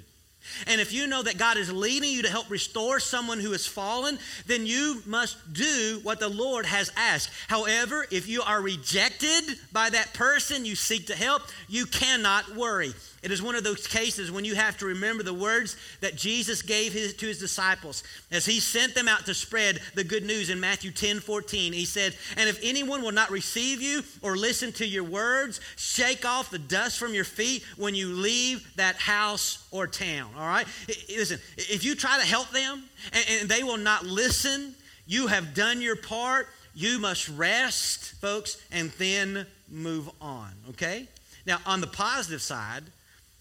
And 0.65 0.81
if 0.81 0.93
you 0.93 1.07
know 1.07 1.23
that 1.23 1.37
God 1.37 1.57
is 1.57 1.71
leading 1.71 2.11
you 2.11 2.23
to 2.23 2.29
help 2.29 2.49
restore 2.49 2.99
someone 2.99 3.39
who 3.39 3.51
has 3.51 3.67
fallen, 3.67 4.17
then 4.45 4.65
you 4.65 5.01
must 5.05 5.53
do 5.53 5.99
what 6.03 6.19
the 6.19 6.29
Lord 6.29 6.65
has 6.65 6.91
asked. 6.95 7.29
However, 7.47 8.05
if 8.11 8.27
you 8.27 8.41
are 8.41 8.61
rejected 8.61 9.43
by 9.71 9.89
that 9.89 10.13
person 10.13 10.65
you 10.65 10.75
seek 10.75 11.07
to 11.07 11.15
help, 11.15 11.43
you 11.67 11.85
cannot 11.85 12.55
worry. 12.55 12.93
It 13.23 13.31
is 13.31 13.41
one 13.41 13.55
of 13.55 13.63
those 13.63 13.87
cases 13.87 14.31
when 14.31 14.45
you 14.45 14.53
have 14.53 14.77
to 14.77 14.85
remember 14.85 15.23
the 15.23 15.33
words 15.33 15.75
that 16.01 16.15
Jesus 16.15 16.61
gave 16.61 16.93
his, 16.93 17.15
to 17.15 17.25
his 17.25 17.39
disciples 17.39 18.03
as 18.31 18.45
he 18.45 18.59
sent 18.59 18.93
them 18.93 19.07
out 19.07 19.25
to 19.25 19.33
spread 19.33 19.79
the 19.95 20.03
good 20.03 20.23
news 20.23 20.49
in 20.49 20.59
Matthew 20.59 20.91
10 20.91 21.19
14. 21.19 21.73
He 21.73 21.85
said, 21.85 22.15
And 22.37 22.47
if 22.47 22.59
anyone 22.61 23.01
will 23.01 23.11
not 23.11 23.31
receive 23.31 23.81
you 23.81 24.03
or 24.21 24.37
listen 24.37 24.71
to 24.73 24.85
your 24.85 25.03
words, 25.03 25.59
shake 25.77 26.25
off 26.25 26.51
the 26.51 26.59
dust 26.59 26.99
from 26.99 27.15
your 27.15 27.23
feet 27.23 27.63
when 27.75 27.95
you 27.95 28.09
leave 28.09 28.71
that 28.75 28.97
house 28.97 29.67
or 29.71 29.87
town. 29.87 30.29
All 30.37 30.47
right? 30.47 30.67
Listen, 31.09 31.39
if 31.57 31.83
you 31.83 31.95
try 31.95 32.19
to 32.19 32.25
help 32.25 32.51
them 32.51 32.83
and, 33.13 33.25
and 33.41 33.49
they 33.49 33.63
will 33.63 33.77
not 33.77 34.05
listen, 34.05 34.75
you 35.07 35.27
have 35.27 35.55
done 35.55 35.81
your 35.81 35.95
part. 35.95 36.47
You 36.75 36.99
must 36.99 37.29
rest, 37.29 38.13
folks, 38.21 38.61
and 38.71 38.91
then 38.99 39.47
move 39.67 40.07
on. 40.21 40.51
Okay? 40.69 41.07
Now, 41.47 41.59
on 41.65 41.81
the 41.81 41.87
positive 41.87 42.41
side, 42.41 42.83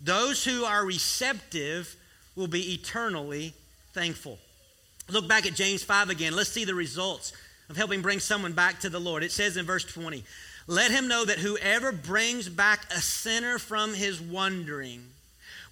those 0.06 0.44
who 0.44 0.64
are 0.64 0.84
receptive 0.84 1.94
will 2.36 2.46
be 2.46 2.74
eternally 2.74 3.52
thankful. 3.92 4.38
Look 5.08 5.28
back 5.28 5.46
at 5.46 5.54
James 5.54 5.82
5 5.82 6.10
again. 6.10 6.34
Let's 6.34 6.50
see 6.50 6.64
the 6.64 6.74
results 6.74 7.32
of 7.68 7.76
helping 7.76 8.02
bring 8.02 8.20
someone 8.20 8.52
back 8.52 8.80
to 8.80 8.88
the 8.88 9.00
Lord. 9.00 9.22
It 9.22 9.32
says 9.32 9.56
in 9.56 9.66
verse 9.66 9.84
20, 9.84 10.24
Let 10.66 10.90
him 10.90 11.08
know 11.08 11.24
that 11.24 11.38
whoever 11.38 11.92
brings 11.92 12.48
back 12.48 12.84
a 12.90 13.00
sinner 13.00 13.58
from 13.58 13.94
his 13.94 14.20
wandering 14.20 15.02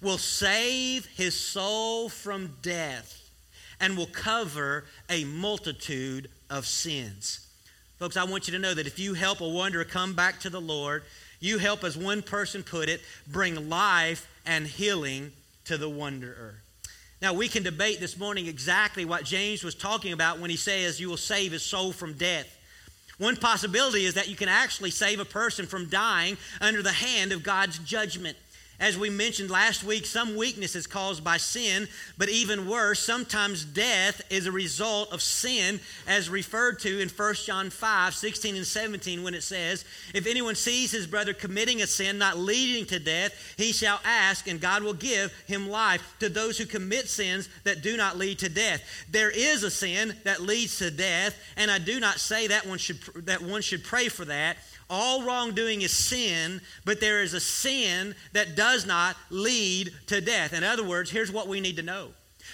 will 0.02 0.18
save 0.18 1.06
his 1.06 1.38
soul 1.38 2.08
from 2.08 2.56
death 2.60 3.20
and 3.80 3.96
will 3.96 4.06
cover 4.06 4.84
a 5.08 5.24
multitude 5.24 6.28
of 6.50 6.66
sins. 6.66 7.46
Folks, 7.98 8.16
I 8.16 8.24
want 8.24 8.48
you 8.48 8.52
to 8.52 8.58
know 8.58 8.74
that 8.74 8.86
if 8.86 8.98
you 8.98 9.14
help 9.14 9.40
a 9.40 9.48
wanderer 9.48 9.84
come 9.84 10.14
back 10.14 10.40
to 10.40 10.50
the 10.50 10.60
Lord, 10.60 11.04
you 11.44 11.58
help, 11.58 11.84
as 11.84 11.96
one 11.96 12.22
person 12.22 12.62
put 12.62 12.88
it, 12.88 13.00
bring 13.26 13.68
life 13.68 14.28
and 14.46 14.66
healing 14.66 15.32
to 15.66 15.76
the 15.76 15.88
wanderer. 15.88 16.54
Now, 17.20 17.32
we 17.32 17.48
can 17.48 17.62
debate 17.62 18.00
this 18.00 18.18
morning 18.18 18.46
exactly 18.46 19.04
what 19.04 19.24
James 19.24 19.64
was 19.64 19.74
talking 19.74 20.12
about 20.12 20.38
when 20.40 20.50
he 20.50 20.56
says 20.56 21.00
you 21.00 21.08
will 21.08 21.16
save 21.16 21.52
his 21.52 21.62
soul 21.62 21.92
from 21.92 22.14
death. 22.14 22.46
One 23.18 23.36
possibility 23.36 24.04
is 24.04 24.14
that 24.14 24.28
you 24.28 24.36
can 24.36 24.48
actually 24.48 24.90
save 24.90 25.20
a 25.20 25.24
person 25.24 25.66
from 25.66 25.88
dying 25.88 26.36
under 26.60 26.82
the 26.82 26.92
hand 26.92 27.32
of 27.32 27.42
God's 27.42 27.78
judgment. 27.78 28.36
As 28.80 28.98
we 28.98 29.08
mentioned 29.08 29.50
last 29.50 29.84
week, 29.84 30.04
some 30.04 30.36
weakness 30.36 30.74
is 30.74 30.88
caused 30.88 31.22
by 31.22 31.36
sin, 31.36 31.86
but 32.18 32.28
even 32.28 32.68
worse, 32.68 32.98
sometimes 32.98 33.64
death 33.64 34.20
is 34.30 34.46
a 34.46 34.52
result 34.52 35.12
of 35.12 35.22
sin, 35.22 35.78
as 36.08 36.28
referred 36.28 36.80
to 36.80 37.00
in 37.00 37.08
1 37.08 37.34
John 37.46 37.70
5 37.70 38.14
16 38.14 38.56
and 38.56 38.66
17, 38.66 39.22
when 39.22 39.34
it 39.34 39.44
says, 39.44 39.84
If 40.12 40.26
anyone 40.26 40.56
sees 40.56 40.90
his 40.90 41.06
brother 41.06 41.32
committing 41.32 41.82
a 41.82 41.86
sin 41.86 42.18
not 42.18 42.36
leading 42.36 42.84
to 42.86 42.98
death, 42.98 43.54
he 43.56 43.72
shall 43.72 44.00
ask, 44.04 44.48
and 44.48 44.60
God 44.60 44.82
will 44.82 44.94
give 44.94 45.32
him 45.46 45.70
life 45.70 46.16
to 46.18 46.28
those 46.28 46.58
who 46.58 46.66
commit 46.66 47.08
sins 47.08 47.48
that 47.62 47.82
do 47.82 47.96
not 47.96 48.18
lead 48.18 48.40
to 48.40 48.48
death. 48.48 48.82
There 49.08 49.30
is 49.30 49.62
a 49.62 49.70
sin 49.70 50.16
that 50.24 50.42
leads 50.42 50.78
to 50.78 50.90
death, 50.90 51.36
and 51.56 51.70
I 51.70 51.78
do 51.78 52.00
not 52.00 52.18
say 52.18 52.48
that 52.48 52.66
one 52.66 52.78
should, 52.78 52.98
that 53.26 53.40
one 53.40 53.62
should 53.62 53.84
pray 53.84 54.08
for 54.08 54.24
that. 54.24 54.56
All 54.90 55.22
wrongdoing 55.22 55.82
is 55.82 55.92
sin, 55.92 56.60
but 56.84 57.00
there 57.00 57.22
is 57.22 57.34
a 57.34 57.40
sin 57.40 58.14
that 58.32 58.56
does 58.56 58.86
not 58.86 59.16
lead 59.30 59.92
to 60.08 60.20
death. 60.20 60.52
In 60.52 60.62
other 60.62 60.84
words, 60.84 61.10
here's 61.10 61.32
what 61.32 61.48
we 61.48 61.60
need 61.60 61.76
to 61.76 61.82
know 61.82 62.08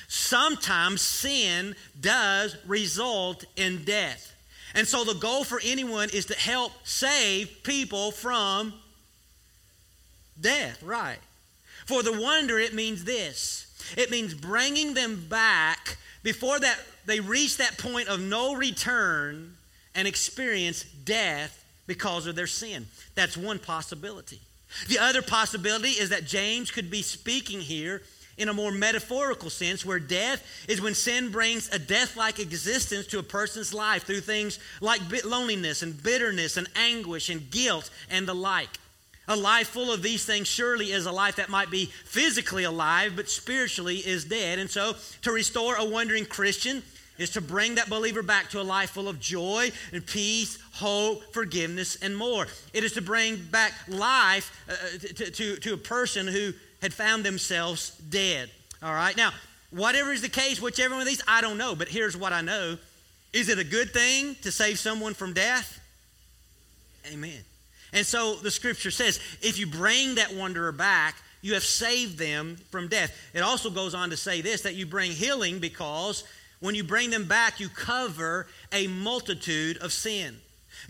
sometimes 0.08 1.00
sin 1.00 1.74
does 2.00 2.56
result 2.66 3.44
in 3.56 3.84
death. 3.84 4.34
And 4.74 4.86
so 4.86 5.04
the 5.04 5.14
goal 5.14 5.44
for 5.44 5.60
anyone 5.64 6.10
is 6.12 6.26
to 6.26 6.34
help 6.34 6.72
save 6.84 7.62
people 7.64 8.12
from 8.12 8.72
death, 10.40 10.82
right? 10.82 11.18
For 11.86 12.02
the 12.02 12.20
wonder, 12.20 12.58
it 12.58 12.74
means 12.74 13.04
this 13.04 13.66
it 13.96 14.10
means 14.10 14.34
bringing 14.34 14.94
them 14.94 15.26
back 15.28 15.96
before 16.22 16.60
that 16.60 16.78
they 17.06 17.20
reach 17.20 17.56
that 17.56 17.78
point 17.78 18.08
of 18.08 18.20
no 18.20 18.54
return 18.54 19.56
and 19.94 20.06
experience 20.06 20.84
death 20.84 21.59
because 21.86 22.26
of 22.26 22.36
their 22.36 22.46
sin. 22.46 22.86
That's 23.14 23.36
one 23.36 23.58
possibility. 23.58 24.40
The 24.88 24.98
other 24.98 25.22
possibility 25.22 25.90
is 25.90 26.10
that 26.10 26.24
James 26.24 26.70
could 26.70 26.90
be 26.90 27.02
speaking 27.02 27.60
here 27.60 28.02
in 28.40 28.48
a 28.48 28.54
more 28.54 28.72
metaphorical 28.72 29.50
sense, 29.50 29.84
where 29.84 29.98
death 29.98 30.42
is 30.66 30.80
when 30.80 30.94
sin 30.94 31.30
brings 31.30 31.68
a 31.74 31.78
death 31.78 32.16
like 32.16 32.38
existence 32.38 33.06
to 33.08 33.18
a 33.18 33.22
person's 33.22 33.74
life 33.74 34.04
through 34.04 34.20
things 34.20 34.58
like 34.80 35.00
loneliness 35.24 35.82
and 35.82 36.02
bitterness 36.02 36.56
and 36.56 36.66
anguish 36.74 37.28
and 37.28 37.50
guilt 37.50 37.90
and 38.08 38.26
the 38.26 38.34
like. 38.34 38.78
A 39.28 39.36
life 39.36 39.68
full 39.68 39.92
of 39.92 40.02
these 40.02 40.24
things 40.24 40.48
surely 40.48 40.90
is 40.90 41.06
a 41.06 41.12
life 41.12 41.36
that 41.36 41.50
might 41.50 41.70
be 41.70 41.86
physically 42.04 42.64
alive, 42.64 43.12
but 43.14 43.28
spiritually 43.28 43.98
is 43.98 44.24
dead. 44.24 44.58
And 44.58 44.70
so, 44.70 44.96
to 45.22 45.30
restore 45.30 45.76
a 45.76 45.84
wandering 45.84 46.24
Christian 46.24 46.82
is 47.20 47.30
to 47.30 47.40
bring 47.40 47.74
that 47.74 47.90
believer 47.90 48.22
back 48.22 48.48
to 48.50 48.61
a 48.61 48.62
life 48.62 48.90
full 48.90 49.09
of 49.09 49.20
joy 49.20 49.70
and 49.92 50.04
peace, 50.06 50.59
hope, 50.72 51.35
forgiveness, 51.35 51.96
and 51.96 52.16
more. 52.16 52.46
It 52.72 52.83
is 52.83 52.92
to 52.92 53.02
bring 53.02 53.37
back 53.37 53.72
life 53.88 54.50
uh, 54.68 54.98
to, 54.98 55.30
to, 55.30 55.56
to 55.56 55.74
a 55.74 55.76
person 55.76 56.26
who 56.26 56.52
had 56.80 56.94
found 56.94 57.24
themselves 57.24 57.90
dead. 58.09 58.50
All 58.83 58.94
right? 58.94 59.16
Now, 59.16 59.33
whatever 59.70 60.12
is 60.12 60.22
the 60.22 60.30
case, 60.30 60.62
whichever 60.62 60.94
one 60.94 61.02
of 61.02 61.06
these, 61.06 61.22
I 61.28 61.42
don't 61.42 61.59
know, 61.59 61.74
but 61.74 61.88
here's 61.88 62.16
what 62.16 62.33
I 62.33 62.40
know. 62.40 62.78
Is 63.33 63.48
it 63.48 63.59
a 63.59 63.64
good 63.64 63.92
thing 63.92 64.35
to 64.42 64.50
save 64.50 64.78
someone 64.78 65.12
from 65.12 65.35
death? 65.35 65.78
Amen. 67.12 67.44
And 67.92 68.06
so 68.06 68.37
the 68.37 68.50
scripture 68.50 68.90
says 68.90 69.20
if 69.42 69.59
you 69.59 69.66
bring 69.66 70.14
that 70.14 70.35
wanderer 70.35 70.72
back, 70.72 71.16
you 71.42 71.54
have 71.54 71.64
saved 71.64 72.18
them 72.18 72.56
from 72.70 72.88
death. 72.88 73.16
It 73.35 73.40
also 73.40 73.70
goes 73.70 73.94
on 73.94 74.11
to 74.11 74.16
say 74.16 74.40
this 74.40 74.62
that 74.62 74.74
you 74.74 74.87
bring 74.87 75.11
healing 75.11 75.59
because 75.59 76.24
when 76.60 76.74
you 76.74 76.84
bring 76.84 77.10
them 77.10 77.26
back, 77.26 77.58
you 77.58 77.68
cover 77.68 78.46
a 78.72 78.86
multitude 78.86 79.78
of 79.78 79.92
sin. 79.92 80.36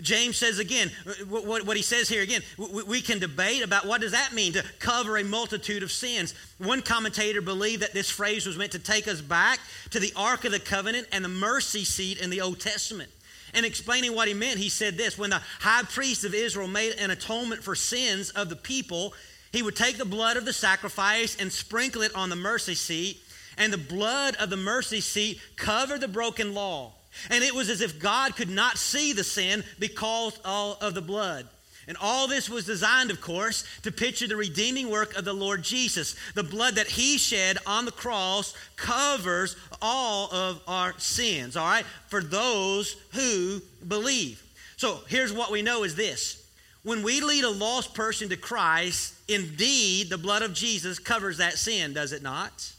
James 0.00 0.36
says 0.36 0.58
again, 0.58 0.90
what, 1.28 1.76
he 1.76 1.82
says 1.82 2.08
here 2.08 2.22
again, 2.22 2.42
we 2.86 3.00
can 3.00 3.18
debate 3.18 3.62
about 3.62 3.86
what 3.86 4.00
does 4.00 4.12
that 4.12 4.32
mean 4.32 4.52
to 4.52 4.64
cover 4.78 5.16
a 5.16 5.24
multitude 5.24 5.82
of 5.82 5.90
sins. 5.90 6.34
One 6.58 6.82
commentator 6.82 7.40
believed 7.40 7.82
that 7.82 7.92
this 7.92 8.10
phrase 8.10 8.46
was 8.46 8.56
meant 8.56 8.72
to 8.72 8.78
take 8.78 9.08
us 9.08 9.20
back 9.20 9.58
to 9.90 9.98
the 9.98 10.12
Ark 10.14 10.44
of 10.44 10.52
the 10.52 10.60
Covenant 10.60 11.08
and 11.12 11.24
the 11.24 11.28
mercy 11.28 11.84
seat 11.84 12.20
in 12.20 12.30
the 12.30 12.40
Old 12.40 12.60
Testament. 12.60 13.10
And 13.52 13.66
explaining 13.66 14.14
what 14.14 14.28
he 14.28 14.34
meant, 14.34 14.60
he 14.60 14.68
said 14.68 14.96
this 14.96 15.18
When 15.18 15.30
the 15.30 15.42
high 15.60 15.82
priest 15.82 16.24
of 16.24 16.34
Israel 16.34 16.68
made 16.68 16.94
an 16.98 17.10
atonement 17.10 17.64
for 17.64 17.74
sins 17.74 18.30
of 18.30 18.48
the 18.48 18.56
people, 18.56 19.12
he 19.50 19.62
would 19.62 19.74
take 19.74 19.98
the 19.98 20.04
blood 20.04 20.36
of 20.36 20.44
the 20.44 20.52
sacrifice 20.52 21.36
and 21.40 21.50
sprinkle 21.50 22.02
it 22.02 22.14
on 22.14 22.30
the 22.30 22.36
mercy 22.36 22.76
seat 22.76 23.20
and 23.58 23.72
the 23.72 23.78
blood 23.78 24.36
of 24.36 24.50
the 24.50 24.56
mercy 24.56 25.00
seat 25.00 25.40
covered 25.56 26.00
the 26.00 26.08
broken 26.08 26.54
law. 26.54 26.92
And 27.30 27.42
it 27.42 27.54
was 27.54 27.68
as 27.68 27.80
if 27.80 27.98
God 27.98 28.36
could 28.36 28.50
not 28.50 28.78
see 28.78 29.12
the 29.12 29.24
sin 29.24 29.64
because 29.78 30.38
of 30.44 30.94
the 30.94 31.02
blood. 31.02 31.48
And 31.88 31.96
all 32.00 32.28
this 32.28 32.48
was 32.48 32.66
designed, 32.66 33.10
of 33.10 33.20
course, 33.20 33.64
to 33.82 33.90
picture 33.90 34.28
the 34.28 34.36
redeeming 34.36 34.90
work 34.90 35.16
of 35.16 35.24
the 35.24 35.32
Lord 35.32 35.64
Jesus. 35.64 36.14
The 36.34 36.44
blood 36.44 36.76
that 36.76 36.86
he 36.86 37.18
shed 37.18 37.58
on 37.66 37.84
the 37.84 37.90
cross 37.90 38.54
covers 38.76 39.56
all 39.82 40.32
of 40.32 40.60
our 40.68 40.96
sins, 40.98 41.56
all 41.56 41.66
right, 41.66 41.84
for 42.06 42.22
those 42.22 42.94
who 43.12 43.60
believe. 43.88 44.40
So 44.76 45.00
here's 45.08 45.32
what 45.32 45.50
we 45.50 45.62
know 45.62 45.82
is 45.82 45.96
this. 45.96 46.46
When 46.84 47.02
we 47.02 47.20
lead 47.20 47.44
a 47.44 47.50
lost 47.50 47.92
person 47.92 48.28
to 48.28 48.36
Christ, 48.36 49.14
indeed 49.26 50.10
the 50.10 50.18
blood 50.18 50.42
of 50.42 50.54
Jesus 50.54 50.98
covers 50.98 51.38
that 51.38 51.54
sin, 51.54 51.92
does 51.92 52.12
it 52.12 52.22
not? 52.22 52.72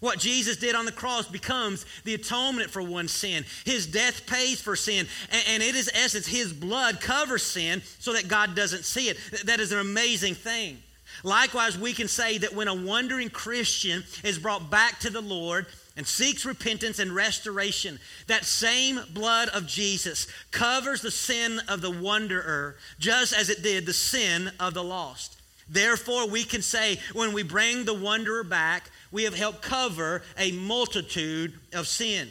What 0.00 0.18
Jesus 0.18 0.56
did 0.56 0.74
on 0.74 0.86
the 0.86 0.92
cross 0.92 1.28
becomes 1.28 1.84
the 2.04 2.14
atonement 2.14 2.70
for 2.70 2.82
one's 2.82 3.12
sin. 3.12 3.44
His 3.64 3.86
death 3.86 4.26
pays 4.26 4.60
for 4.60 4.74
sin, 4.74 5.06
and, 5.48 5.62
it 5.62 5.74
is 5.74 5.90
essence, 5.94 6.26
His 6.26 6.52
blood 6.52 7.00
covers 7.00 7.42
sin 7.42 7.82
so 7.98 8.14
that 8.14 8.28
God 8.28 8.54
doesn't 8.54 8.84
see 8.84 9.10
it. 9.10 9.18
That 9.44 9.60
is 9.60 9.72
an 9.72 9.78
amazing 9.78 10.34
thing. 10.34 10.78
Likewise, 11.22 11.78
we 11.78 11.92
can 11.92 12.08
say 12.08 12.38
that 12.38 12.54
when 12.54 12.68
a 12.68 12.74
wandering 12.74 13.28
Christian 13.28 14.04
is 14.24 14.38
brought 14.38 14.70
back 14.70 15.00
to 15.00 15.10
the 15.10 15.20
Lord 15.20 15.66
and 15.96 16.06
seeks 16.06 16.46
repentance 16.46 16.98
and 16.98 17.14
restoration, 17.14 17.98
that 18.26 18.46
same 18.46 19.00
blood 19.12 19.50
of 19.50 19.66
Jesus 19.66 20.28
covers 20.50 21.02
the 21.02 21.10
sin 21.10 21.60
of 21.68 21.82
the 21.82 21.90
wanderer 21.90 22.76
just 22.98 23.34
as 23.34 23.50
it 23.50 23.62
did 23.62 23.84
the 23.84 23.92
sin 23.92 24.50
of 24.58 24.72
the 24.72 24.84
lost. 24.84 25.36
Therefore, 25.68 26.26
we 26.28 26.42
can 26.42 26.62
say 26.62 26.98
when 27.12 27.32
we 27.32 27.44
bring 27.44 27.84
the 27.84 27.94
wanderer 27.94 28.42
back, 28.42 28.90
we 29.12 29.24
have 29.24 29.34
helped 29.34 29.62
cover 29.62 30.22
a 30.38 30.52
multitude 30.52 31.54
of 31.72 31.86
sin. 31.86 32.30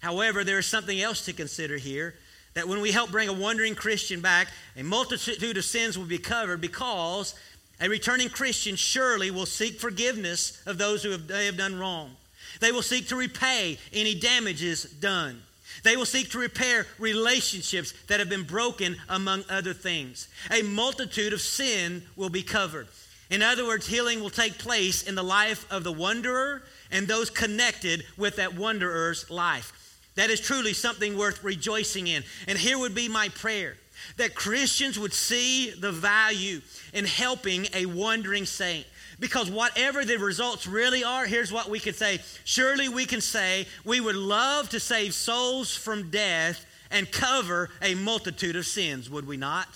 However, 0.00 0.44
there 0.44 0.58
is 0.58 0.66
something 0.66 1.00
else 1.00 1.24
to 1.24 1.32
consider 1.32 1.76
here 1.76 2.14
that 2.54 2.68
when 2.68 2.80
we 2.80 2.92
help 2.92 3.10
bring 3.10 3.28
a 3.28 3.32
wandering 3.32 3.74
Christian 3.74 4.20
back, 4.20 4.48
a 4.76 4.82
multitude 4.82 5.56
of 5.56 5.64
sins 5.64 5.98
will 5.98 6.06
be 6.06 6.18
covered 6.18 6.60
because 6.60 7.34
a 7.80 7.88
returning 7.88 8.28
Christian 8.28 8.76
surely 8.76 9.30
will 9.30 9.46
seek 9.46 9.80
forgiveness 9.80 10.62
of 10.66 10.78
those 10.78 11.02
who 11.02 11.10
have, 11.10 11.26
they 11.26 11.46
have 11.46 11.56
done 11.56 11.78
wrong. 11.78 12.16
They 12.60 12.70
will 12.70 12.82
seek 12.82 13.08
to 13.08 13.16
repay 13.16 13.78
any 13.92 14.14
damages 14.14 14.84
done. 14.84 15.42
They 15.82 15.96
will 15.96 16.06
seek 16.06 16.30
to 16.30 16.38
repair 16.38 16.86
relationships 16.98 17.92
that 18.06 18.20
have 18.20 18.28
been 18.28 18.44
broken, 18.44 18.96
among 19.08 19.44
other 19.50 19.74
things. 19.74 20.28
A 20.50 20.62
multitude 20.62 21.32
of 21.32 21.40
sin 21.40 22.02
will 22.14 22.28
be 22.28 22.42
covered. 22.42 22.86
In 23.34 23.42
other 23.42 23.66
words, 23.66 23.88
healing 23.88 24.20
will 24.20 24.30
take 24.30 24.58
place 24.58 25.02
in 25.02 25.16
the 25.16 25.22
life 25.24 25.66
of 25.68 25.82
the 25.82 25.90
wanderer 25.90 26.62
and 26.92 27.08
those 27.08 27.30
connected 27.30 28.04
with 28.16 28.36
that 28.36 28.54
wanderer's 28.54 29.28
life. 29.28 29.98
That 30.14 30.30
is 30.30 30.38
truly 30.38 30.72
something 30.72 31.18
worth 31.18 31.42
rejoicing 31.42 32.06
in. 32.06 32.22
And 32.46 32.56
here 32.56 32.78
would 32.78 32.94
be 32.94 33.08
my 33.08 33.30
prayer 33.30 33.76
that 34.18 34.36
Christians 34.36 35.00
would 35.00 35.12
see 35.12 35.72
the 35.72 35.90
value 35.90 36.60
in 36.92 37.06
helping 37.06 37.66
a 37.74 37.86
wandering 37.86 38.46
saint. 38.46 38.86
Because 39.18 39.50
whatever 39.50 40.04
the 40.04 40.16
results 40.16 40.68
really 40.68 41.02
are, 41.02 41.26
here's 41.26 41.50
what 41.50 41.68
we 41.68 41.80
could 41.80 41.96
say. 41.96 42.20
Surely 42.44 42.88
we 42.88 43.04
can 43.04 43.20
say 43.20 43.66
we 43.84 44.00
would 44.00 44.14
love 44.14 44.68
to 44.68 44.78
save 44.78 45.12
souls 45.12 45.76
from 45.76 46.08
death 46.08 46.64
and 46.88 47.10
cover 47.10 47.68
a 47.82 47.96
multitude 47.96 48.54
of 48.54 48.64
sins, 48.64 49.10
would 49.10 49.26
we 49.26 49.36
not? 49.36 49.66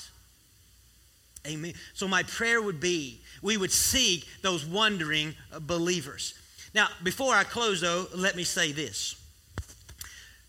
Amen. 1.44 1.72
So 1.94 2.06
my 2.06 2.22
prayer 2.22 2.62
would 2.62 2.78
be 2.78 3.20
we 3.42 3.56
would 3.56 3.72
seek 3.72 4.26
those 4.42 4.64
wandering 4.64 5.34
uh, 5.52 5.60
believers. 5.60 6.34
Now, 6.74 6.88
before 7.02 7.34
I 7.34 7.44
close, 7.44 7.80
though, 7.80 8.06
let 8.14 8.36
me 8.36 8.44
say 8.44 8.72
this. 8.72 9.16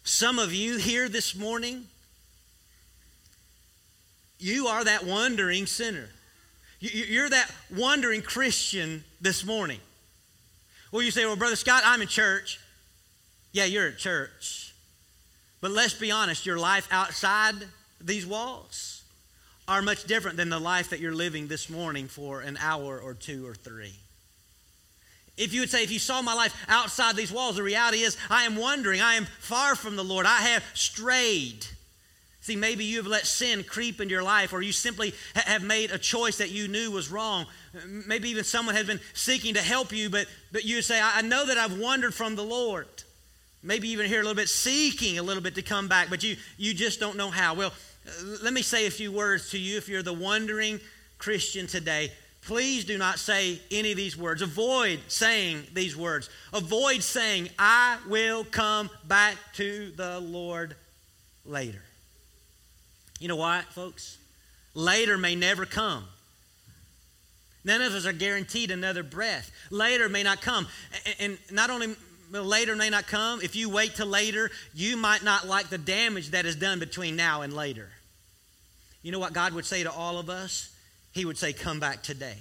Some 0.04 0.40
of 0.40 0.54
you 0.54 0.78
here 0.78 1.08
this 1.08 1.36
morning, 1.36 1.86
you 4.40 4.68
are 4.68 4.84
that 4.84 5.06
wandering 5.06 5.66
sinner. 5.66 6.10
You're 6.80 7.30
that 7.30 7.52
wandering 7.76 8.22
Christian 8.22 9.04
this 9.20 9.46
morning. 9.46 9.80
Well, 10.92 11.02
you 11.02 11.12
say, 11.12 11.26
well, 11.26 11.36
Brother 11.36 11.58
Scott, 11.58 11.84
I'm 11.86 12.02
in 12.02 12.08
church. 12.08 12.60
Yeah, 13.52 13.66
you're 13.66 13.88
at 13.88 13.98
church. 13.98 14.74
But 15.62 15.72
let's 15.72 15.94
be 15.94 16.10
honest, 16.10 16.46
your 16.46 16.58
life 16.58 16.88
outside 16.90 17.56
these 18.00 18.26
walls 18.26 18.99
are 19.70 19.84
much 19.84 20.06
different 20.06 20.36
than 20.36 20.50
the 20.50 20.60
life 20.60 20.90
that 20.90 21.00
you're 21.00 21.14
living 21.14 21.48
this 21.48 21.70
morning 21.70 22.08
for 22.08 22.42
an 22.42 22.58
hour 22.60 23.00
or 23.00 23.14
two 23.14 23.48
or 23.48 23.54
three. 23.54 23.94
If 25.38 25.54
you 25.54 25.62
would 25.62 25.70
say, 25.70 25.84
if 25.84 25.92
you 25.92 26.00
saw 26.00 26.24
my 26.24 26.34
life 26.34 26.54
outside 26.68 27.16
these 27.16 27.32
walls, 27.32 27.56
the 27.56 27.64
reality 27.64 28.00
is 28.00 28.18
I 28.32 28.44
am 28.44 28.56
wandering. 28.56 29.00
I 29.00 29.14
am 29.14 29.26
far 29.40 29.76
from 29.76 29.96
the 29.96 30.04
Lord. 30.04 30.26
I 30.26 30.38
have 30.38 30.64
strayed. 30.74 31.68
See, 32.42 32.56
maybe 32.56 32.84
you 32.84 32.98
have 32.98 33.06
let 33.06 33.28
sin 33.28 33.64
creep 33.64 34.02
into 34.02 34.12
your 34.12 34.24
life, 34.24 34.54
or 34.54 34.62
you 34.64 34.72
simply 34.72 35.14
have 35.36 35.64
made 35.64 35.92
a 35.92 36.00
choice 36.00 36.40
that 36.40 36.50
you 36.50 36.68
knew 36.68 36.90
was 36.90 37.12
wrong. 37.12 37.46
Maybe 37.86 38.30
even 38.30 38.44
someone 38.44 38.74
has 38.76 38.88
been 38.88 39.00
seeking 39.14 39.54
to 39.54 39.62
help 39.62 39.94
you, 39.94 40.10
but, 40.10 40.26
but 40.52 40.66
you 40.66 40.82
say, 40.82 41.00
I 41.00 41.22
know 41.22 41.46
that 41.46 41.60
I've 41.60 41.78
wandered 41.78 42.16
from 42.16 42.36
the 42.36 42.44
Lord. 42.44 42.88
Maybe 43.62 43.90
even 43.90 44.08
here 44.08 44.22
a 44.22 44.24
little 44.24 44.36
bit, 44.36 44.50
seeking 44.50 45.20
a 45.20 45.24
little 45.24 45.44
bit 45.44 45.56
to 45.56 45.62
come 45.62 45.88
back, 45.88 46.10
but 46.10 46.24
you, 46.24 46.38
you 46.58 46.74
just 46.74 47.00
don't 47.00 47.18
know 47.18 47.30
how. 47.30 47.54
Well, 47.54 47.72
Uh, 48.08 48.12
let 48.44 48.54
me 48.54 48.62
say 48.62 48.88
a 48.88 48.92
few 48.92 49.12
words 49.12 49.52
to 49.52 49.60
you 49.60 49.78
if 49.78 49.88
you're 49.90 50.04
the 50.04 50.14
wandering 50.14 50.80
Christian 51.18 51.68
today. 51.68 52.12
Please 52.42 52.86
do 52.86 52.98
not 52.98 53.20
say 53.20 53.60
any 53.70 53.92
of 53.92 53.98
these 53.98 54.18
words. 54.18 54.42
Avoid 54.42 55.00
saying 55.08 55.64
these 55.74 55.96
words. 55.96 56.30
Avoid 56.54 57.04
saying, 57.04 57.50
I 57.60 57.98
will 58.08 58.44
come 58.46 58.90
back 59.08 59.36
to 59.56 59.92
the 59.96 60.20
Lord 60.20 60.76
later. 61.46 61.82
You 63.20 63.28
know 63.28 63.36
why, 63.36 63.64
folks? 63.72 64.18
Later 64.74 65.18
may 65.18 65.36
never 65.36 65.66
come. 65.66 66.06
None 67.66 67.82
of 67.82 67.94
us 67.94 68.06
are 68.06 68.14
guaranteed 68.14 68.72
another 68.72 69.04
breath. 69.04 69.52
Later 69.70 70.08
may 70.08 70.24
not 70.24 70.42
come. 70.42 70.68
And 71.20 71.38
not 71.52 71.70
only 71.70 71.96
later 72.32 72.76
may 72.76 72.90
not 72.90 73.08
come, 73.08 73.42
if 73.42 73.56
you 73.56 73.70
wait 73.70 73.96
till 73.96 74.08
later, 74.08 74.52
you 74.74 74.98
might 74.98 75.24
not 75.24 75.48
like 75.48 75.70
the 75.70 75.78
damage 75.78 76.30
that 76.32 76.46
is 76.46 76.56
done 76.56 76.80
between 76.80 77.16
now 77.16 77.42
and 77.42 77.54
later. 77.54 77.90
You 79.02 79.12
know 79.12 79.20
what 79.20 79.34
God 79.34 79.54
would 79.54 79.66
say 79.66 79.84
to 79.84 79.92
all 79.92 80.20
of 80.20 80.30
us? 80.30 80.70
He 81.12 81.26
would 81.26 81.38
say, 81.38 81.54
Come 81.54 81.80
back 81.80 82.04
today. 82.04 82.38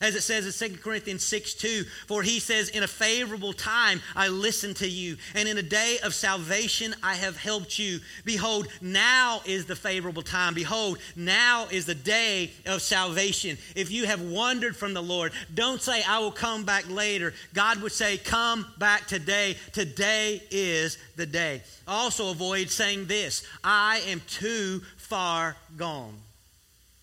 As 0.00 0.14
it 0.14 0.22
says 0.22 0.62
in 0.62 0.70
2 0.70 0.78
Corinthians 0.78 1.24
6 1.24 1.54
2, 1.54 1.84
for 2.06 2.22
he 2.22 2.38
says, 2.38 2.68
In 2.68 2.82
a 2.82 2.88
favorable 2.88 3.54
time 3.54 4.02
I 4.14 4.28
listened 4.28 4.76
to 4.76 4.88
you, 4.88 5.16
and 5.34 5.48
in 5.48 5.56
a 5.56 5.62
day 5.62 5.98
of 6.04 6.14
salvation 6.14 6.94
I 7.02 7.14
have 7.14 7.38
helped 7.38 7.78
you. 7.78 8.00
Behold, 8.24 8.68
now 8.82 9.40
is 9.46 9.64
the 9.64 9.76
favorable 9.76 10.22
time. 10.22 10.52
Behold, 10.52 10.98
now 11.16 11.66
is 11.70 11.86
the 11.86 11.94
day 11.94 12.50
of 12.66 12.82
salvation. 12.82 13.56
If 13.74 13.90
you 13.90 14.04
have 14.04 14.20
wandered 14.20 14.76
from 14.76 14.92
the 14.92 15.02
Lord, 15.02 15.32
don't 15.54 15.80
say, 15.80 16.02
I 16.02 16.18
will 16.18 16.32
come 16.32 16.64
back 16.64 16.90
later. 16.90 17.32
God 17.54 17.80
would 17.80 17.92
say, 17.92 18.18
Come 18.18 18.66
back 18.78 19.06
today. 19.06 19.56
Today 19.72 20.42
is 20.50 20.98
the 21.16 21.26
day. 21.26 21.62
Also, 21.88 22.30
avoid 22.30 22.68
saying 22.68 23.06
this 23.06 23.46
I 23.64 24.02
am 24.08 24.20
too 24.28 24.82
far 24.98 25.56
gone. 25.78 26.14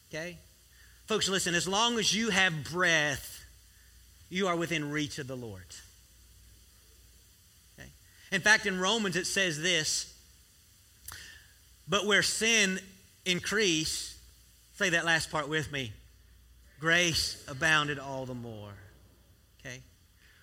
Okay? 0.09 0.37
Folks, 1.05 1.27
listen, 1.27 1.53
as 1.53 1.67
long 1.67 1.99
as 1.99 2.15
you 2.15 2.29
have 2.29 2.63
breath, 2.63 3.43
you 4.29 4.47
are 4.47 4.55
within 4.55 4.89
reach 4.89 5.19
of 5.19 5.27
the 5.27 5.35
Lord. 5.35 5.65
Okay? 7.77 7.89
In 8.31 8.41
fact, 8.41 8.65
in 8.65 8.79
Romans 8.79 9.15
it 9.15 9.27
says 9.27 9.61
this 9.61 10.13
But 11.87 12.05
where 12.05 12.23
sin 12.23 12.79
increased, 13.25 14.15
say 14.75 14.89
that 14.89 15.05
last 15.05 15.29
part 15.29 15.49
with 15.49 15.71
me, 15.71 15.91
grace 16.79 17.43
abounded 17.47 17.99
all 17.99 18.25
the 18.25 18.33
more. 18.33 18.73
Okay? 19.59 19.81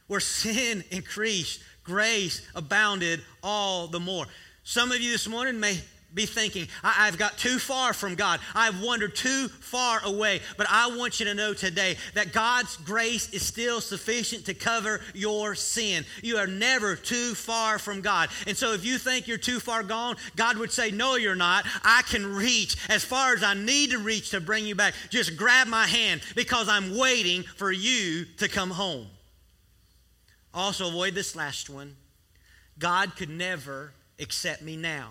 Where 0.09 0.21
sin 0.21 0.85
increased, 0.91 1.63
grace 1.85 2.47
abounded 2.55 3.23
all 3.43 3.87
the 3.87 4.01
more. 4.01 4.27
Some 4.63 4.93
of 4.93 5.01
you 5.01 5.11
this 5.11 5.27
morning 5.27 5.59
may 5.59 5.81
be 6.13 6.27
thinking, 6.27 6.67
I, 6.83 7.07
have 7.07 7.19
got 7.19 7.39
too 7.39 7.59
far 7.59 7.93
from 7.93 8.17
God. 8.17 8.41
I've 8.55 8.83
wandered 8.83 9.15
too 9.15 9.49
far 9.49 10.01
away. 10.05 10.41
But 10.57 10.67
I 10.69 10.97
want 10.97 11.21
you 11.21 11.27
to 11.27 11.35
know 11.35 11.55
today 11.55 11.97
that 12.15 12.33
God's 12.33 12.77
grace 12.79 13.33
is 13.33 13.47
still 13.47 13.81
sufficient 13.81 14.47
to 14.47 14.55
cover 14.55 15.01
your 15.15 15.55
sin. 15.55 16.05
You 16.23 16.39
are 16.39 16.47
never 16.47 16.97
too 16.97 17.35
far 17.35 17.79
from 17.79 18.01
God. 18.01 18.31
And 18.47 18.57
so 18.57 18.73
if 18.73 18.85
you 18.85 18.99
think 18.99 19.29
you're 19.29 19.39
too 19.39 19.61
far 19.61 19.83
gone, 19.83 20.17
God 20.35 20.59
would 20.59 20.73
say, 20.73 20.91
No, 20.91 21.15
you're 21.15 21.37
not. 21.37 21.65
I 21.85 22.03
can 22.09 22.27
reach 22.27 22.77
as 22.89 23.05
far 23.05 23.35
as 23.35 23.43
I 23.45 23.55
need 23.55 23.91
to 23.91 23.99
reach 23.99 24.31
to 24.31 24.41
bring 24.41 24.67
you 24.67 24.75
back. 24.75 24.95
Just 25.11 25.37
grab 25.37 25.69
my 25.69 25.87
hand 25.87 26.23
because 26.35 26.69
I'm 26.69 26.97
waiting 26.97 27.45
for 27.45 27.71
you 27.71 28.25
to 28.39 28.49
come 28.49 28.71
home. 28.71 29.07
Also, 30.53 30.89
avoid 30.89 31.15
this 31.15 31.37
last 31.37 31.71
one. 31.71 31.97
God 32.79 33.15
could 33.15 33.31
never 33.31 33.93
accept 34.19 34.63
me 34.63 34.77
now. 34.77 35.11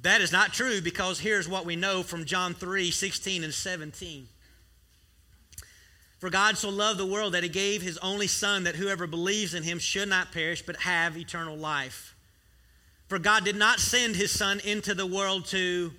That 0.00 0.22
is 0.22 0.32
not 0.32 0.54
true 0.54 0.80
because 0.80 1.20
here's 1.20 1.48
what 1.48 1.66
we 1.66 1.76
know 1.76 2.02
from 2.02 2.24
John 2.24 2.54
3 2.54 2.90
16 2.90 3.44
and 3.44 3.52
17. 3.52 4.26
For 6.18 6.30
God 6.30 6.56
so 6.56 6.70
loved 6.70 6.98
the 6.98 7.06
world 7.06 7.34
that 7.34 7.42
he 7.42 7.48
gave 7.48 7.82
his 7.82 7.98
only 7.98 8.28
Son, 8.28 8.64
that 8.64 8.76
whoever 8.76 9.06
believes 9.06 9.54
in 9.54 9.64
him 9.64 9.78
should 9.78 10.08
not 10.08 10.32
perish, 10.32 10.62
but 10.62 10.76
have 10.76 11.16
eternal 11.16 11.56
life. 11.56 12.14
For 13.08 13.18
God 13.18 13.44
did 13.44 13.56
not 13.56 13.80
send 13.80 14.16
his 14.16 14.30
Son 14.30 14.60
into 14.64 14.94
the 14.94 15.04
world 15.04 15.46
to 15.46 15.92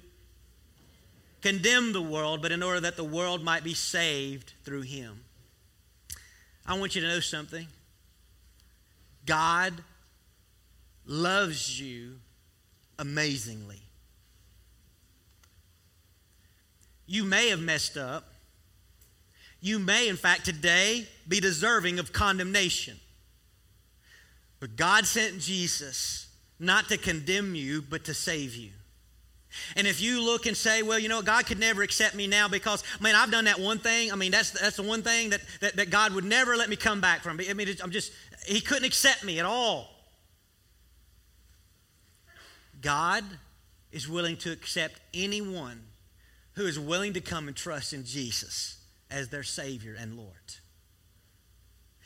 condemn 1.41 1.91
the 1.91 2.01
world, 2.01 2.41
but 2.41 2.53
in 2.53 2.63
order 2.63 2.79
that 2.79 2.95
the 2.95 3.03
world 3.03 3.43
might 3.43 3.63
be 3.63 3.73
saved 3.73 4.53
through 4.63 4.82
him. 4.82 5.25
I 6.65 6.79
want 6.79 6.95
you 6.95 7.01
to 7.01 7.08
know 7.08 7.19
something. 7.19 7.67
God 9.25 9.73
loves 11.06 11.79
you 11.79 12.15
amazingly. 12.97 13.82
You 17.05 17.23
may 17.23 17.49
have 17.49 17.59
messed 17.59 17.97
up. 17.97 18.25
You 19.61 19.79
may, 19.79 20.09
in 20.09 20.17
fact, 20.17 20.45
today 20.45 21.07
be 21.27 21.39
deserving 21.39 21.99
of 21.99 22.11
condemnation. 22.11 22.99
But 24.59 24.75
God 24.75 25.05
sent 25.05 25.39
Jesus 25.39 26.27
not 26.59 26.89
to 26.89 26.97
condemn 26.97 27.55
you, 27.55 27.81
but 27.81 28.05
to 28.05 28.13
save 28.13 28.55
you. 28.55 28.71
And 29.75 29.85
if 29.85 30.01
you 30.01 30.23
look 30.23 30.45
and 30.45 30.57
say, 30.57 30.81
well, 30.81 30.97
you 30.97 31.09
know, 31.09 31.21
God 31.21 31.45
could 31.45 31.59
never 31.59 31.83
accept 31.83 32.15
me 32.15 32.27
now 32.27 32.47
because, 32.47 32.83
man, 32.99 33.15
I've 33.15 33.31
done 33.31 33.45
that 33.45 33.59
one 33.59 33.77
thing. 33.77 34.11
I 34.11 34.15
mean, 34.15 34.31
that's, 34.31 34.51
that's 34.51 34.77
the 34.77 34.83
one 34.83 35.03
thing 35.03 35.29
that, 35.29 35.41
that, 35.61 35.75
that 35.75 35.89
God 35.89 36.13
would 36.13 36.25
never 36.25 36.55
let 36.55 36.69
me 36.69 36.75
come 36.75 37.01
back 37.01 37.21
from. 37.21 37.39
I 37.39 37.53
mean, 37.53 37.67
I'm 37.83 37.91
just, 37.91 38.11
He 38.47 38.61
couldn't 38.61 38.85
accept 38.85 39.23
me 39.23 39.39
at 39.39 39.45
all. 39.45 39.89
God 42.81 43.23
is 43.91 44.09
willing 44.09 44.37
to 44.37 44.51
accept 44.51 44.99
anyone 45.13 45.81
who 46.55 46.65
is 46.65 46.79
willing 46.79 47.13
to 47.13 47.21
come 47.21 47.47
and 47.47 47.57
trust 47.57 47.93
in 47.93 48.05
Jesus 48.05 48.77
as 49.09 49.29
their 49.29 49.43
Savior 49.43 49.95
and 49.97 50.17
Lord. 50.17 50.29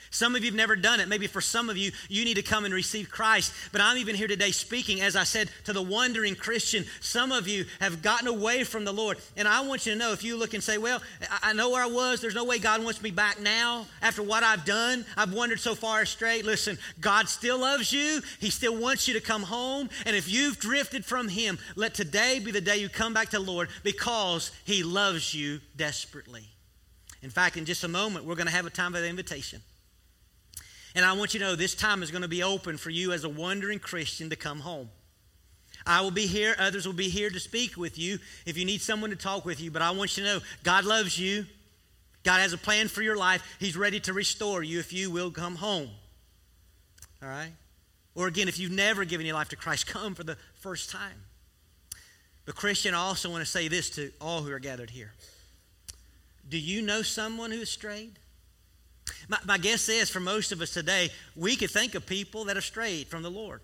Some 0.10 0.36
of 0.36 0.44
you 0.44 0.52
have 0.52 0.58
never 0.58 0.76
done 0.76 1.00
it. 1.00 1.08
Maybe 1.08 1.28
for 1.28 1.42
some 1.42 1.70
of 1.70 1.78
you, 1.78 1.92
you 2.10 2.26
need 2.26 2.36
to 2.36 2.42
come 2.42 2.66
and 2.66 2.74
receive 2.74 3.10
Christ. 3.10 3.54
But 3.72 3.82
I'm 3.82 3.98
even 3.98 4.16
here 4.16 4.28
today 4.28 4.52
speaking, 4.52 5.02
as 5.02 5.16
I 5.16 5.24
said, 5.24 5.50
to 5.66 5.74
the 5.74 5.82
wandering 5.82 6.36
Christian. 6.36 6.86
Some 7.02 7.32
of 7.32 7.48
you 7.48 7.66
have 7.80 8.02
gotten 8.02 8.28
away 8.28 8.64
from 8.64 8.86
the 8.86 8.94
Lord. 8.94 9.18
And 9.36 9.48
I 9.48 9.62
want 9.62 9.86
you 9.86 9.94
to 9.94 9.98
know 9.98 10.14
if 10.14 10.24
you 10.24 10.38
look 10.38 10.54
and 10.54 10.64
say, 10.64 10.78
Well, 10.78 11.02
I 11.42 11.54
know 11.54 11.70
where 11.70 11.84
I 11.84 11.88
was. 11.88 12.22
There's 12.22 12.36
no 12.36 12.46
way 12.46 12.60
God 12.60 12.84
wants 12.84 13.02
me 13.02 13.12
back 13.12 13.40
now 13.40 13.86
after 14.02 14.24
what 14.24 14.44
I've 14.44 14.66
done. 14.66 15.06
I've 15.16 15.34
wandered 15.34 15.60
so 15.60 15.76
far 15.76 16.02
astray. 16.02 16.42
Listen, 16.42 16.78
God 17.00 17.30
still 17.30 17.60
loves 17.60 17.92
you. 17.92 18.22
He 18.40 18.50
still 18.50 18.78
wants 18.78 19.08
you 19.08 19.14
to 19.16 19.22
come 19.22 19.44
home. 19.44 19.90
And 20.06 20.16
if 20.16 20.30
you've 20.30 20.60
drifted 20.60 21.06
from 21.06 21.28
Him, 21.28 21.60
let 21.76 21.94
today 21.94 22.40
be 22.40 22.52
the 22.52 22.62
day 22.62 22.78
you 22.78 22.90
come 22.90 23.14
back 23.14 23.30
to 23.30 23.40
the 23.40 23.44
Lord 23.44 23.70
because 23.84 24.52
He 24.66 24.84
loves 24.84 25.34
you 25.34 25.60
desperately. 25.76 26.46
In 27.22 27.30
fact, 27.30 27.58
in 27.58 27.66
just 27.66 27.84
a 27.84 27.88
moment, 27.88 28.26
we're 28.26 28.36
going 28.36 28.48
to 28.48 28.54
have 28.54 28.66
a 28.66 28.72
time 28.72 28.96
of 28.96 29.04
invitation. 29.04 29.62
And 30.98 31.06
I 31.06 31.14
want 31.14 31.36
you 31.36 31.40
to 31.42 31.46
know 31.46 31.56
this 31.56 31.76
time 31.76 32.02
is 32.02 32.10
going 32.10 32.24
to 32.24 32.28
be 32.28 32.42
open 32.42 32.76
for 32.76 32.90
you 32.90 33.12
as 33.12 33.24
a 33.24 33.30
wandering 33.30 33.78
Christian 33.78 34.32
to 34.32 34.36
come 34.36 34.62
home. 34.62 34.90
I 35.86 36.02
will 36.02 36.10
be 36.10 36.26
here, 36.26 36.56
others 36.58 36.88
will 36.88 36.94
be 36.94 37.08
here 37.08 37.30
to 37.30 37.40
speak 37.40 37.78
with 37.78 38.00
you 38.00 38.18
if 38.48 38.58
you 38.58 38.66
need 38.66 38.82
someone 38.82 39.12
to 39.12 39.16
talk 39.16 39.46
with 39.46 39.62
you. 39.62 39.70
But 39.70 39.84
I 39.84 39.92
want 39.92 40.18
you 40.18 40.24
to 40.24 40.34
know 40.34 40.40
God 40.64 40.86
loves 40.86 41.20
you. 41.20 41.46
God 42.24 42.40
has 42.40 42.52
a 42.52 42.58
plan 42.58 42.88
for 42.88 43.04
your 43.04 43.16
life. 43.16 43.44
He's 43.60 43.78
ready 43.78 44.00
to 44.02 44.14
restore 44.14 44.64
you 44.64 44.80
if 44.80 44.92
you 44.92 45.12
will 45.12 45.30
come 45.30 45.58
home. 45.58 45.90
All 47.22 47.30
right? 47.30 47.52
Or 48.16 48.26
again, 48.26 48.48
if 48.48 48.58
you've 48.58 48.72
never 48.72 49.06
given 49.06 49.28
your 49.28 49.36
life 49.36 49.50
to 49.50 49.56
Christ, 49.56 49.86
come 49.94 50.16
for 50.16 50.24
the 50.24 50.36
first 50.56 50.90
time. 50.90 51.22
But, 52.48 52.56
Christian, 52.56 52.96
I 52.96 53.02
also 53.02 53.30
want 53.30 53.44
to 53.46 53.50
say 53.50 53.68
this 53.68 53.92
to 53.92 54.12
all 54.20 54.42
who 54.42 54.52
are 54.52 54.58
gathered 54.58 54.90
here. 54.90 55.14
Do 56.50 56.58
you 56.58 56.82
know 56.82 57.04
someone 57.04 57.52
who 57.52 57.60
has 57.60 57.70
strayed? 57.70 58.18
My, 59.30 59.38
my 59.46 59.58
guess 59.58 59.90
is 59.90 60.10
for 60.10 60.20
most 60.20 60.52
of 60.52 60.62
us 60.62 60.74
today, 60.74 61.10
we 61.36 61.56
could 61.56 61.72
think 61.72 61.96
of 61.96 62.06
people 62.06 62.46
that 62.46 62.56
have 62.56 62.66
strayed 62.66 63.08
from 63.08 63.24
the 63.24 63.32
Lord. 63.32 63.62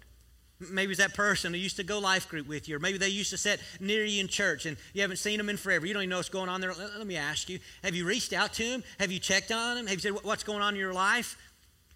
Maybe 0.60 0.92
it's 0.92 1.00
that 1.00 1.14
person 1.14 1.54
who 1.54 1.60
used 1.60 1.76
to 1.78 1.84
go 1.84 2.00
life 2.00 2.30
group 2.30 2.48
with 2.48 2.70
you, 2.70 2.76
or 2.76 2.80
maybe 2.80 2.98
they 2.98 3.10
used 3.10 3.32
to 3.32 3.38
sit 3.38 3.60
near 3.80 4.06
you 4.06 4.22
in 4.22 4.28
church 4.28 4.66
and 4.66 4.78
you 4.94 5.02
haven't 5.02 5.18
seen 5.18 5.38
them 5.38 5.50
in 5.50 5.58
forever. 5.58 5.86
You 5.86 5.94
don't 5.94 6.04
even 6.04 6.12
know 6.12 6.18
what's 6.18 6.30
going 6.30 6.50
on 6.50 6.62
there. 6.62 6.74
Let, 6.74 7.06
me 7.06 7.18
ask 7.18 7.50
you 7.50 7.60
have 7.84 7.96
you 7.96 8.06
reached 8.06 8.34
out 8.34 8.54
to 8.54 8.64
them? 8.64 8.84
Have 9.00 9.12
you 9.12 9.20
checked 9.20 9.52
on 9.52 9.76
them? 9.76 9.88
Have 9.88 9.96
you 9.96 10.00
said, 10.00 10.24
What's 10.24 10.44
going 10.44 10.62
on 10.62 10.74
in 10.74 10.80
your 10.80 10.94
life? 10.94 11.38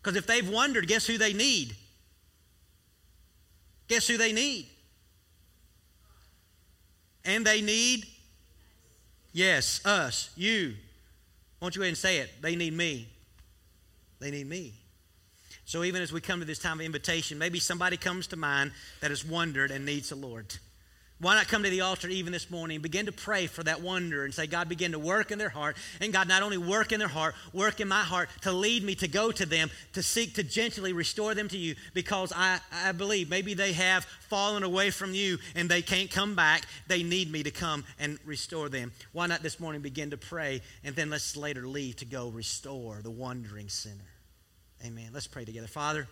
Because 0.02 0.18
if 0.18 0.28
they've 0.28 0.48
wondered, 0.48 0.88
guess 0.88 1.06
who 1.06 1.18
they 1.18 1.34
need? 1.34 1.76
Guess 3.88 4.08
who 4.08 4.18
they 4.18 4.34
need? 4.34 4.68
And 7.24 7.46
they 7.46 7.62
need? 7.62 8.06
Yes, 9.34 9.86
us, 9.86 10.30
you. 10.36 10.76
Won't 11.62 11.76
you 11.76 11.80
go 11.80 11.84
ahead 11.84 11.92
and 11.92 11.98
say 11.98 12.18
it? 12.18 12.42
They 12.42 12.56
need 12.56 12.74
me. 12.74 13.08
They 14.20 14.32
need 14.32 14.48
me. 14.48 14.74
So 15.66 15.84
even 15.84 16.02
as 16.02 16.12
we 16.12 16.22
come 16.22 16.40
to 16.40 16.46
this 16.46 16.60
time 16.60 16.80
of 16.80 16.86
invitation, 16.86 17.38
maybe 17.38 17.60
somebody 17.60 17.98
comes 17.98 18.28
to 18.28 18.38
mind 18.38 18.72
that 19.02 19.12
has 19.12 19.26
wondered 19.26 19.70
and 19.70 19.86
needs 19.86 20.10
the 20.10 20.16
Lord. 20.16 20.56
Why 21.20 21.34
not 21.34 21.48
come 21.48 21.64
to 21.64 21.70
the 21.70 21.82
altar 21.82 22.08
even 22.10 22.32
this 22.32 22.52
morning 22.52 22.80
begin 22.80 23.08
to 23.08 23.12
pray 23.12 23.48
for 23.48 23.64
that 23.64 23.82
wonder 23.82 24.24
and 24.24 24.32
say, 24.32 24.46
God, 24.46 24.70
begin 24.70 24.92
to 24.92 25.00
work 25.00 25.32
in 25.32 25.40
their 25.40 25.50
heart. 25.50 25.76
And 26.00 26.14
God, 26.14 26.28
not 26.28 26.44
only 26.44 26.60
work 26.60 26.92
in 26.92 27.00
their 27.00 27.08
heart, 27.08 27.34
work 27.54 27.80
in 27.80 27.88
my 27.88 28.04
heart 28.04 28.30
to 28.42 28.52
lead 28.52 28.84
me 28.84 28.94
to 28.96 29.08
go 29.08 29.32
to 29.32 29.46
them, 29.48 29.72
to 29.94 30.04
seek 30.04 30.36
to 30.36 30.44
gently 30.44 30.94
restore 30.94 31.34
them 31.34 31.48
to 31.48 31.58
you 31.58 31.74
because 31.96 32.32
I, 32.36 32.60
I 32.72 32.92
believe 32.92 33.32
maybe 33.32 33.56
they 33.56 33.74
have 33.74 34.06
fallen 34.30 34.62
away 34.62 34.92
from 34.92 35.16
you 35.16 35.40
and 35.56 35.68
they 35.68 35.82
can't 35.82 36.12
come 36.12 36.36
back. 36.36 36.66
They 36.88 37.02
need 37.02 37.32
me 37.32 37.42
to 37.42 37.52
come 37.52 37.84
and 37.98 38.20
restore 38.24 38.70
them. 38.70 38.92
Why 39.12 39.26
not 39.26 39.42
this 39.42 39.60
morning 39.60 39.82
begin 39.82 40.12
to 40.12 40.18
pray 40.18 40.62
and 40.84 40.96
then 40.96 41.10
let's 41.10 41.36
later 41.36 41.68
leave 41.68 41.96
to 41.96 42.06
go 42.06 42.30
restore 42.30 43.02
the 43.02 43.10
wandering 43.10 43.70
sinner? 43.70 43.96
Amen. 44.86 45.10
Let's 45.12 45.26
pray 45.26 45.46
together. 45.46 45.66
Father, 45.66 46.08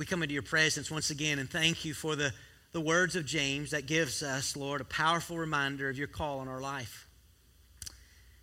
we 0.00 0.06
come 0.06 0.22
into 0.22 0.32
your 0.32 0.42
presence 0.42 0.90
once 0.90 1.10
again 1.10 1.38
and 1.38 1.50
thank 1.50 1.84
you 1.84 1.92
for 1.92 2.16
the, 2.16 2.32
the 2.72 2.80
words 2.80 3.16
of 3.16 3.26
James 3.26 3.72
that 3.72 3.84
gives 3.84 4.22
us, 4.22 4.56
Lord, 4.56 4.80
a 4.80 4.84
powerful 4.84 5.36
reminder 5.36 5.90
of 5.90 5.98
your 5.98 6.06
call 6.06 6.38
on 6.38 6.48
our 6.48 6.62
life. 6.62 7.06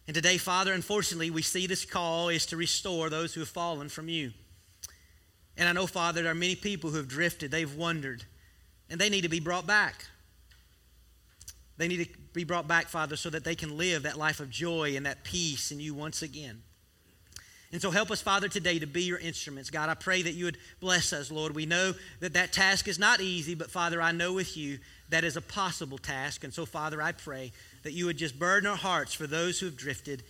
And 0.06 0.13
today, 0.13 0.38
Father, 0.38 0.72
unfortunately, 0.72 1.32
we 1.32 1.41
see 1.41 1.65
this 1.65 1.84
call 1.84 2.30
is 2.30 2.46
to 2.46 2.58
restore 2.58 3.10
those 3.10 3.34
who 3.34 3.39
have 3.39 3.50
fallen 3.50 3.89
from 3.89 4.08
you. 4.08 4.34
And 5.58 5.67
I 5.67 5.72
know, 5.72 5.88
Father, 5.88 6.22
there 6.22 6.32
are 6.32 6.36
many 6.36 6.56
people 6.56 6.91
who 6.91 6.98
have 6.98 7.08
drifted, 7.08 7.50
they've 7.50 7.74
wandered, 7.74 8.24
and 8.91 9.02
they 9.02 9.10
need 9.10 9.22
to 9.22 9.28
be 9.28 9.39
brought 9.39 9.65
back. 9.65 10.06
They 11.78 11.88
need 11.88 12.06
to 12.06 12.20
be 12.34 12.43
brought 12.43 12.67
back, 12.67 12.86
Father, 12.86 13.15
so 13.15 13.32
that 13.32 13.43
they 13.43 13.56
can 13.56 13.78
live 13.78 14.04
that 14.04 14.15
life 14.15 14.39
of 14.39 14.52
joy 14.52 14.96
and 14.96 15.08
that 15.08 15.24
peace 15.24 15.72
in 15.72 15.80
you 15.80 15.96
once 15.96 16.22
again. 16.22 16.62
And 17.72 17.82
so 17.82 17.92
help 17.92 18.12
us, 18.12 18.22
Father, 18.22 18.48
today 18.48 18.80
to 18.80 18.88
be 18.88 19.04
your 19.04 19.18
instruments. 19.18 19.70
God, 19.70 19.90
I 19.90 19.94
pray 19.94 20.22
that 20.22 20.32
you 20.32 20.46
would 20.46 20.58
bless 20.80 21.12
us, 21.12 21.30
Lord. 21.30 21.54
We 21.54 21.66
know 21.66 21.94
that 22.22 22.34
that 22.34 22.54
task 22.54 22.88
is 22.88 22.98
not 22.98 23.20
easy, 23.20 23.56
but 23.56 23.70
Father, 23.70 24.02
I 24.02 24.14
know 24.14 24.32
with 24.34 24.56
you 24.56 24.80
that 25.10 25.26
is 25.26 25.36
a 25.36 25.42
possible 25.42 25.98
task. 25.98 26.46
And 26.46 26.54
so, 26.54 26.66
Father, 26.66 27.02
I 27.02 27.12
pray 27.12 27.52
that 27.84 27.92
you 27.92 28.06
would 28.06 28.18
just 28.18 28.40
burden 28.40 28.70
our 28.70 28.78
hearts 28.78 29.14
for 29.14 29.28
those 29.28 29.60
who 29.60 29.66
have 29.66 29.76
drifted 29.76 30.24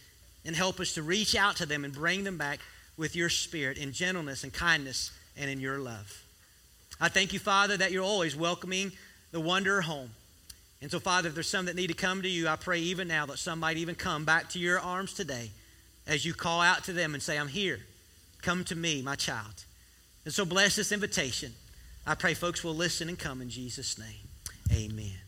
and 0.45 0.55
help 0.55 0.79
us 0.79 0.95
to 0.95 1.03
reach 1.03 1.35
out 1.35 1.57
to 1.57 1.67
them 1.67 1.85
and 1.85 1.93
bring 1.93 2.23
them 2.23 2.37
back 2.37 2.59
with 2.97 3.15
your 3.15 3.29
spirit 3.29 3.77
in 3.77 3.91
gentleness 3.91 4.43
and 4.43 4.51
kindness 4.51 5.11
and 5.37 5.49
in 5.49 5.59
your 5.59 5.77
love. 5.77 6.23
I 6.99 7.09
thank 7.09 7.33
you, 7.33 7.39
Father, 7.39 7.77
that 7.77 7.91
you're 7.91 8.03
always 8.03 8.35
welcoming 8.35 8.91
the 9.31 9.39
wanderer 9.39 9.81
home. 9.81 10.09
And 10.81 10.89
so, 10.89 10.99
Father, 10.99 11.29
if 11.29 11.35
there's 11.35 11.49
some 11.49 11.65
that 11.65 11.75
need 11.75 11.87
to 11.87 11.93
come 11.93 12.23
to 12.23 12.29
you, 12.29 12.47
I 12.47 12.55
pray 12.55 12.79
even 12.79 13.07
now 13.07 13.27
that 13.27 13.37
some 13.37 13.59
might 13.59 13.77
even 13.77 13.93
come 13.93 14.25
back 14.25 14.49
to 14.49 14.59
your 14.59 14.79
arms 14.79 15.13
today 15.13 15.51
as 16.07 16.25
you 16.25 16.33
call 16.33 16.61
out 16.61 16.85
to 16.85 16.93
them 16.93 17.13
and 17.13 17.21
say, 17.21 17.37
I'm 17.37 17.47
here. 17.47 17.79
Come 18.41 18.63
to 18.65 18.75
me, 18.75 19.01
my 19.01 19.15
child. 19.15 19.65
And 20.25 20.33
so 20.33 20.45
bless 20.45 20.75
this 20.75 20.91
invitation. 20.91 21.53
I 22.05 22.15
pray 22.15 22.33
folks 22.33 22.63
will 22.63 22.75
listen 22.75 23.09
and 23.09 23.19
come 23.19 23.41
in 23.41 23.49
Jesus' 23.49 23.99
name. 23.99 24.07
Amen. 24.71 25.26